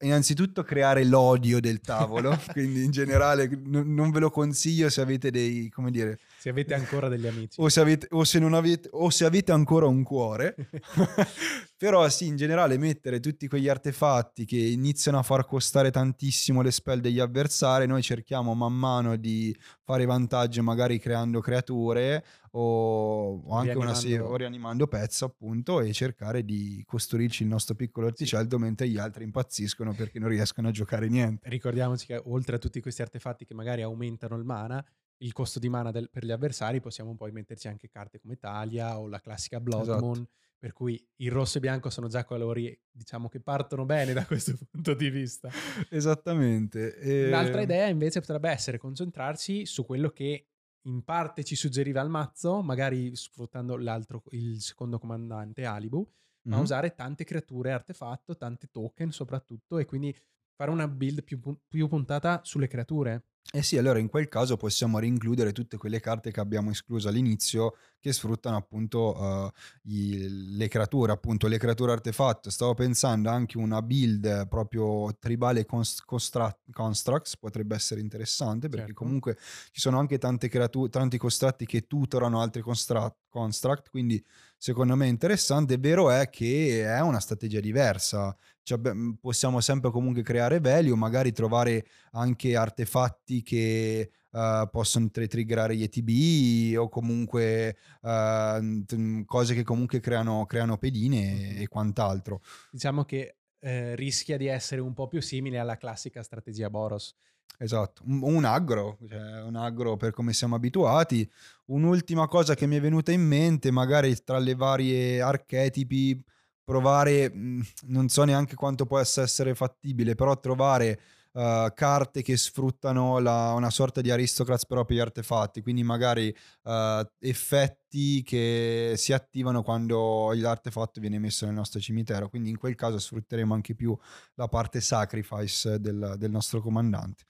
innanzitutto 0.00 0.62
creare 0.62 1.04
l'odio 1.04 1.58
del 1.58 1.80
tavolo, 1.80 2.38
quindi 2.52 2.84
in 2.84 2.90
generale 2.90 3.48
n- 3.48 3.94
non 3.94 4.10
ve 4.10 4.20
lo 4.20 4.30
consiglio 4.30 4.88
se 4.90 5.00
avete 5.00 5.30
dei, 5.30 5.68
come 5.70 5.90
dire... 5.90 6.18
Se 6.38 6.50
avete 6.50 6.72
ancora 6.72 7.08
degli 7.08 7.26
amici. 7.26 7.60
O 7.60 7.68
se 7.68 7.80
avete, 7.80 8.06
o 8.10 8.22
se 8.22 8.38
non 8.38 8.54
avete, 8.54 8.88
o 8.92 9.10
se 9.10 9.24
avete 9.24 9.50
ancora 9.50 9.86
un 9.86 10.04
cuore. 10.04 10.54
Però 11.76 12.08
sì, 12.08 12.26
in 12.26 12.36
generale 12.36 12.78
mettere 12.78 13.18
tutti 13.18 13.48
quegli 13.48 13.68
artefatti 13.68 14.44
che 14.44 14.56
iniziano 14.56 15.18
a 15.18 15.22
far 15.22 15.44
costare 15.46 15.90
tantissimo 15.90 16.62
le 16.62 16.70
spell 16.70 17.00
degli 17.00 17.18
avversari, 17.18 17.86
noi 17.86 18.02
cerchiamo 18.02 18.54
man 18.54 18.72
mano 18.72 19.16
di 19.16 19.56
fare 19.82 20.04
vantaggio 20.04 20.62
magari 20.62 20.98
creando 20.98 21.40
creature 21.40 22.24
o, 22.52 23.40
o 23.44 23.54
anche 23.54 23.76
una 23.76 23.94
serie, 23.94 24.20
o 24.20 24.34
rianimando 24.36 24.86
pezzi 24.86 25.24
appunto 25.24 25.80
e 25.80 25.92
cercare 25.92 26.44
di 26.44 26.82
costruirci 26.86 27.42
il 27.42 27.48
nostro 27.48 27.74
piccolo 27.74 28.06
orticello 28.06 28.48
sì. 28.48 28.56
mentre 28.56 28.88
gli 28.88 28.98
altri 28.98 29.24
impazziscono 29.24 29.92
perché 29.94 30.18
non 30.18 30.28
riescono 30.28 30.68
a 30.68 30.70
giocare 30.70 31.08
niente. 31.08 31.48
Ricordiamoci 31.48 32.06
che 32.06 32.20
oltre 32.24 32.56
a 32.56 32.58
tutti 32.58 32.80
questi 32.80 33.02
artefatti 33.02 33.44
che 33.44 33.54
magari 33.54 33.82
aumentano 33.82 34.36
il 34.36 34.44
mana, 34.44 34.84
il 35.18 35.32
costo 35.32 35.58
di 35.58 35.68
mana 35.68 35.90
del, 35.90 36.10
per 36.10 36.24
gli 36.24 36.30
avversari 36.30 36.80
possiamo 36.80 37.14
poi 37.14 37.32
metterci 37.32 37.68
anche 37.68 37.88
carte 37.88 38.20
come 38.20 38.38
Talia 38.38 38.98
o 38.98 39.08
la 39.08 39.20
classica 39.20 39.60
Blood 39.60 39.82
esatto. 39.82 40.04
Moon 40.04 40.28
per 40.58 40.72
cui 40.72 41.00
il 41.16 41.30
rosso 41.30 41.58
e 41.58 41.60
bianco 41.60 41.88
sono 41.88 42.08
già 42.08 42.24
colori, 42.24 42.76
diciamo, 42.90 43.28
che 43.28 43.40
partono 43.40 43.84
bene 43.84 44.12
da 44.12 44.26
questo 44.26 44.54
punto 44.68 44.92
di 44.94 45.08
vista. 45.08 45.48
Esattamente. 45.88 46.98
E... 46.98 47.28
Un'altra 47.28 47.60
idea 47.60 47.86
invece 47.86 48.20
potrebbe 48.20 48.50
essere 48.50 48.76
concentrarci 48.76 49.64
su 49.64 49.86
quello 49.86 50.10
che 50.10 50.48
in 50.88 51.04
parte 51.04 51.44
ci 51.44 51.54
suggeriva 51.54 52.00
il 52.00 52.08
mazzo, 52.08 52.60
magari 52.62 53.14
sfruttando 53.14 53.76
il 53.76 54.60
secondo 54.60 54.98
comandante, 54.98 55.64
Alibu, 55.64 56.08
ma 56.46 56.54
mm-hmm. 56.54 56.64
usare 56.64 56.94
tante 56.94 57.24
creature 57.24 57.72
artefatto, 57.72 58.36
tante 58.36 58.68
token 58.70 59.12
soprattutto, 59.12 59.78
e 59.78 59.84
quindi 59.84 60.16
fare 60.56 60.70
una 60.70 60.88
build 60.88 61.22
più, 61.22 61.38
più 61.68 61.86
puntata 61.86 62.40
sulle 62.42 62.66
creature. 62.66 63.26
Eh 63.50 63.62
sì, 63.62 63.78
allora 63.78 63.98
in 63.98 64.08
quel 64.10 64.28
caso 64.28 64.58
possiamo 64.58 64.98
rincludere 64.98 65.52
tutte 65.52 65.78
quelle 65.78 66.00
carte 66.00 66.30
che 66.30 66.38
abbiamo 66.38 66.70
escluso 66.70 67.08
all'inizio 67.08 67.76
che 67.98 68.12
sfruttano 68.12 68.58
appunto 68.58 69.16
uh, 69.18 69.50
i, 69.84 70.54
le 70.54 70.68
creature, 70.68 71.12
appunto 71.12 71.46
le 71.46 71.56
creature 71.56 71.92
artefatto. 71.92 72.50
Stavo 72.50 72.74
pensando 72.74 73.30
anche 73.30 73.56
una 73.56 73.80
build 73.80 74.48
proprio 74.48 75.16
tribale 75.18 75.64
const- 75.64 76.04
construct, 76.04 76.58
constructs 76.70 77.38
potrebbe 77.38 77.74
essere 77.74 78.02
interessante 78.02 78.68
perché 78.68 78.88
certo. 78.88 79.02
comunque 79.02 79.38
ci 79.70 79.80
sono 79.80 79.98
anche 79.98 80.18
tante 80.18 80.48
creature, 80.48 80.90
tanti 80.90 81.16
costratti 81.16 81.64
che 81.64 81.86
tutorano 81.86 82.42
altri 82.42 82.60
construct, 82.60 83.16
construct, 83.30 83.88
quindi 83.88 84.22
secondo 84.58 84.94
me 84.94 85.06
è 85.06 85.08
interessante. 85.08 85.78
Vero 85.78 86.10
è 86.10 86.28
che 86.28 86.84
è 86.84 87.00
una 87.00 87.18
strategia 87.18 87.60
diversa 87.60 88.36
cioè, 88.68 88.76
beh, 88.76 89.16
possiamo 89.18 89.62
sempre 89.62 89.90
comunque 89.90 90.22
creare 90.22 90.60
value, 90.60 90.94
magari 90.94 91.32
trovare 91.32 91.86
anche 92.12 92.54
artefatti 92.54 93.42
che 93.42 94.10
uh, 94.32 94.68
possono 94.70 95.08
triggerare 95.10 95.74
gli 95.74 95.82
ETB 95.84 96.78
o 96.78 96.90
comunque 96.90 97.78
uh, 98.02 99.24
cose 99.24 99.54
che 99.54 99.62
comunque 99.62 100.00
creano, 100.00 100.44
creano 100.44 100.76
pedine 100.76 101.56
e, 101.56 101.62
e 101.62 101.68
quant'altro. 101.68 102.42
Diciamo 102.70 103.04
che 103.06 103.36
eh, 103.60 103.96
rischia 103.96 104.36
di 104.36 104.48
essere 104.48 104.82
un 104.82 104.92
po' 104.92 105.08
più 105.08 105.22
simile 105.22 105.58
alla 105.58 105.78
classica 105.78 106.22
strategia 106.22 106.68
Boros. 106.68 107.16
Esatto, 107.56 108.02
un, 108.04 108.20
un 108.22 108.44
agro, 108.44 108.98
cioè 109.08 109.44
un 109.44 109.56
agro 109.56 109.96
per 109.96 110.12
come 110.12 110.34
siamo 110.34 110.56
abituati. 110.56 111.26
Un'ultima 111.68 112.28
cosa 112.28 112.54
che 112.54 112.66
mi 112.66 112.76
è 112.76 112.80
venuta 112.82 113.12
in 113.12 113.22
mente, 113.22 113.70
magari 113.70 114.14
tra 114.22 114.38
le 114.38 114.54
varie 114.54 115.22
archetipi, 115.22 116.22
provare, 116.68 117.30
mhmm, 117.32 117.62
non 117.86 118.10
so 118.10 118.24
neanche 118.24 118.54
quanto 118.54 118.84
possa 118.84 119.22
essere 119.22 119.54
fattibile, 119.54 120.14
però 120.14 120.38
trovare 120.38 121.00
uh, 121.32 121.72
carte 121.72 122.20
che 122.20 122.36
sfruttano 122.36 123.18
la, 123.20 123.54
una 123.56 123.70
sorta 123.70 124.02
di 124.02 124.10
aristocrats 124.10 124.66
però 124.66 124.84
per 124.84 124.96
gli 124.96 125.00
artefatti, 125.00 125.62
quindi 125.62 125.82
magari 125.82 126.28
uh, 126.64 127.00
effetti 127.20 128.22
che 128.22 128.92
si 128.96 129.14
attivano 129.14 129.62
quando 129.62 130.30
l'artefatto 130.34 131.00
viene 131.00 131.18
messo 131.18 131.46
nel 131.46 131.54
nostro 131.54 131.80
cimitero, 131.80 132.28
quindi 132.28 132.50
in 132.50 132.58
quel 132.58 132.74
caso 132.74 132.98
sfrutteremo 132.98 133.54
anche 133.54 133.74
più 133.74 133.96
la 134.34 134.46
parte 134.46 134.82
sacrifice 134.82 135.80
del, 135.80 136.16
del 136.18 136.30
nostro 136.30 136.60
comandante. 136.60 137.22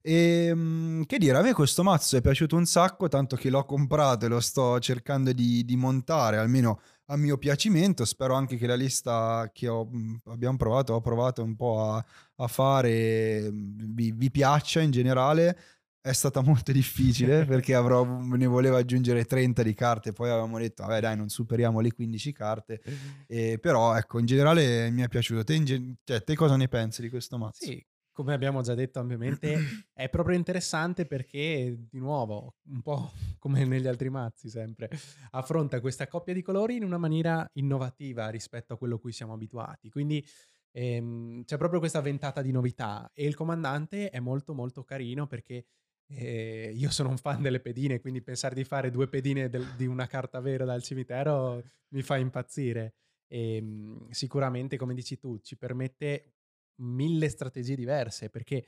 E 0.00 0.46
ehm, 0.46 1.06
che 1.06 1.18
dire, 1.18 1.38
a 1.38 1.42
me 1.42 1.52
questo 1.52 1.84
mazzo 1.84 2.16
è 2.16 2.20
piaciuto 2.20 2.56
un 2.56 2.66
sacco, 2.66 3.06
tanto 3.06 3.36
che 3.36 3.48
l'ho 3.48 3.64
comprato 3.64 4.26
e 4.26 4.28
lo 4.28 4.40
sto 4.40 4.80
cercando 4.80 5.32
di, 5.32 5.64
di 5.64 5.76
montare, 5.76 6.38
almeno 6.38 6.80
a 7.12 7.16
mio 7.16 7.36
piacimento. 7.36 8.04
Spero 8.04 8.34
anche 8.34 8.56
che 8.56 8.66
la 8.66 8.74
lista 8.74 9.48
che 9.52 9.68
ho, 9.68 9.88
abbiamo 10.26 10.56
provato, 10.56 10.94
ho 10.94 11.00
provato 11.00 11.42
un 11.42 11.54
po' 11.54 11.90
a, 11.90 12.04
a 12.36 12.46
fare, 12.48 13.50
vi, 13.52 14.12
vi, 14.12 14.30
piaccia 14.30 14.80
in 14.80 14.90
generale. 14.90 15.58
È 16.00 16.12
stata 16.12 16.40
molto 16.42 16.72
difficile 16.72 17.44
perché 17.46 17.74
avrò, 17.74 18.04
ne 18.04 18.46
volevo 18.46 18.76
aggiungere 18.76 19.24
30 19.24 19.62
di 19.62 19.74
carte, 19.74 20.12
poi 20.12 20.30
avevamo 20.30 20.58
detto, 20.58 20.82
vabbè 20.84 21.00
dai, 21.00 21.16
non 21.16 21.28
superiamo 21.28 21.80
le 21.80 21.92
15 21.92 22.32
carte. 22.32 22.80
E, 23.26 23.58
però 23.60 23.94
ecco, 23.96 24.18
in 24.18 24.26
generale 24.26 24.90
mi 24.90 25.02
è 25.02 25.08
piaciuto. 25.08 25.44
Te, 25.44 25.54
in, 25.54 25.94
cioè, 26.02 26.24
te 26.24 26.34
cosa 26.34 26.56
ne 26.56 26.68
pensi 26.68 27.02
di 27.02 27.10
questo 27.10 27.38
mazzo? 27.38 27.64
Sì, 27.64 27.84
come 28.12 28.34
abbiamo 28.34 28.60
già 28.60 28.74
detto 28.74 29.00
ampiamente, 29.00 29.56
è 29.92 30.08
proprio 30.08 30.36
interessante 30.36 31.06
perché, 31.06 31.86
di 31.90 31.98
nuovo, 31.98 32.56
un 32.68 32.82
po' 32.82 33.10
come 33.38 33.64
negli 33.64 33.86
altri 33.86 34.10
mazzi 34.10 34.48
sempre, 34.48 34.90
affronta 35.30 35.80
questa 35.80 36.06
coppia 36.06 36.34
di 36.34 36.42
colori 36.42 36.76
in 36.76 36.84
una 36.84 36.98
maniera 36.98 37.48
innovativa 37.54 38.28
rispetto 38.28 38.74
a 38.74 38.78
quello 38.78 38.96
a 38.96 39.00
cui 39.00 39.12
siamo 39.12 39.32
abituati. 39.32 39.90
Quindi 39.90 40.24
ehm, 40.72 41.44
c'è 41.44 41.56
proprio 41.56 41.80
questa 41.80 42.00
ventata 42.00 42.42
di 42.42 42.52
novità 42.52 43.10
e 43.14 43.26
il 43.26 43.34
comandante 43.34 44.10
è 44.10 44.20
molto 44.20 44.54
molto 44.54 44.84
carino 44.84 45.26
perché 45.26 45.66
eh, 46.08 46.72
io 46.74 46.90
sono 46.90 47.08
un 47.08 47.16
fan 47.16 47.40
delle 47.40 47.60
pedine, 47.60 48.00
quindi 48.00 48.22
pensare 48.22 48.54
di 48.54 48.64
fare 48.64 48.90
due 48.90 49.08
pedine 49.08 49.48
del, 49.48 49.66
di 49.76 49.86
una 49.86 50.06
carta 50.06 50.40
vera 50.40 50.64
dal 50.64 50.82
cimitero 50.82 51.62
mi 51.88 52.02
fa 52.02 52.18
impazzire. 52.18 52.94
E, 53.26 53.56
ehm, 53.56 54.10
sicuramente, 54.10 54.76
come 54.76 54.94
dici 54.94 55.18
tu, 55.18 55.38
ci 55.40 55.56
permette 55.56 56.34
mille 56.82 57.28
strategie 57.28 57.74
diverse 57.74 58.30
perché 58.30 58.64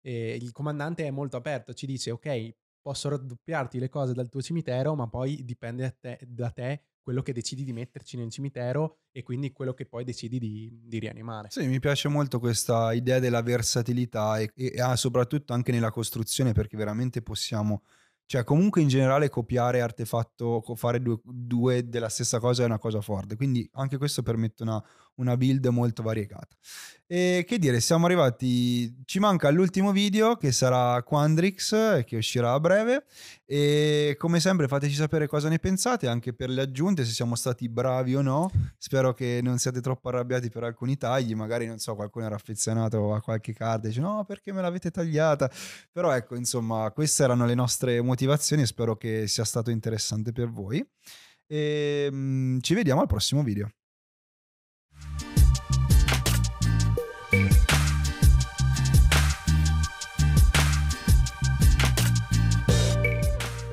eh, 0.00 0.34
il 0.34 0.52
comandante 0.52 1.06
è 1.06 1.10
molto 1.10 1.36
aperto, 1.36 1.72
ci 1.74 1.86
dice 1.86 2.10
ok, 2.10 2.54
posso 2.80 3.08
raddoppiarti 3.08 3.78
le 3.78 3.88
cose 3.88 4.14
dal 4.14 4.28
tuo 4.28 4.40
cimitero, 4.40 4.94
ma 4.94 5.08
poi 5.08 5.44
dipende 5.44 5.82
da 5.82 5.90
te, 5.90 6.18
da 6.26 6.50
te 6.50 6.82
quello 7.02 7.22
che 7.22 7.32
decidi 7.32 7.64
di 7.64 7.72
metterci 7.72 8.16
nel 8.18 8.30
cimitero 8.30 8.98
e 9.10 9.22
quindi 9.22 9.50
quello 9.52 9.72
che 9.72 9.86
poi 9.86 10.04
decidi 10.04 10.38
di, 10.38 10.80
di 10.84 10.98
rianimare. 10.98 11.48
Sì, 11.50 11.66
mi 11.66 11.80
piace 11.80 12.08
molto 12.08 12.38
questa 12.38 12.92
idea 12.92 13.18
della 13.18 13.40
versatilità 13.40 14.38
e, 14.38 14.52
e, 14.54 14.74
e 14.74 14.96
soprattutto 14.96 15.54
anche 15.54 15.72
nella 15.72 15.90
costruzione 15.90 16.52
perché 16.52 16.76
veramente 16.76 17.22
possiamo 17.22 17.82
cioè, 18.30 18.44
comunque 18.44 18.82
in 18.82 18.88
generale 18.88 19.30
copiare 19.30 19.80
artefatto, 19.80 20.62
fare 20.74 21.00
due, 21.00 21.18
due, 21.24 21.88
della 21.88 22.10
stessa 22.10 22.38
cosa 22.38 22.62
è 22.62 22.66
una 22.66 22.78
cosa 22.78 23.00
forte. 23.00 23.36
Quindi 23.36 23.66
anche 23.72 23.96
questo 23.96 24.22
permette 24.22 24.64
una, 24.64 24.84
una 25.18 25.36
build 25.36 25.66
molto 25.66 26.02
variegata. 26.02 26.56
E 27.10 27.44
che 27.48 27.58
dire, 27.58 27.80
siamo 27.80 28.04
arrivati, 28.04 29.02
ci 29.06 29.18
manca 29.18 29.48
l'ultimo 29.48 29.92
video 29.92 30.36
che 30.36 30.52
sarà 30.52 31.02
Quandrix, 31.02 32.04
che 32.04 32.16
uscirà 32.16 32.52
a 32.52 32.60
breve. 32.60 33.06
E 33.46 34.14
come 34.18 34.40
sempre 34.40 34.68
fateci 34.68 34.94
sapere 34.94 35.26
cosa 35.26 35.48
ne 35.48 35.58
pensate, 35.58 36.06
anche 36.06 36.34
per 36.34 36.50
le 36.50 36.60
aggiunte, 36.60 37.06
se 37.06 37.12
siamo 37.12 37.34
stati 37.34 37.66
bravi 37.70 38.14
o 38.14 38.20
no. 38.20 38.50
Spero 38.76 39.14
che 39.14 39.40
non 39.42 39.56
siate 39.56 39.80
troppo 39.80 40.10
arrabbiati 40.10 40.50
per 40.50 40.64
alcuni 40.64 40.98
tagli, 40.98 41.34
magari 41.34 41.66
non 41.66 41.78
so, 41.78 41.94
qualcuno 41.94 42.26
era 42.26 42.34
affezionato 42.34 43.14
a 43.14 43.22
qualche 43.22 43.54
carta 43.54 43.86
e 43.86 43.88
dice 43.88 44.00
no, 44.02 44.24
perché 44.26 44.52
me 44.52 44.60
l'avete 44.60 44.90
tagliata? 44.90 45.50
Però 45.90 46.12
ecco, 46.12 46.36
insomma, 46.36 46.90
queste 46.90 47.22
erano 47.22 47.46
le 47.46 47.54
nostre 47.54 48.02
motivazioni, 48.02 48.66
spero 48.66 48.96
che 48.96 49.26
sia 49.28 49.44
stato 49.44 49.70
interessante 49.70 50.32
per 50.32 50.50
voi. 50.50 50.86
E 51.46 52.08
um, 52.12 52.60
ci 52.60 52.74
vediamo 52.74 53.00
al 53.00 53.06
prossimo 53.06 53.42
video. 53.42 53.70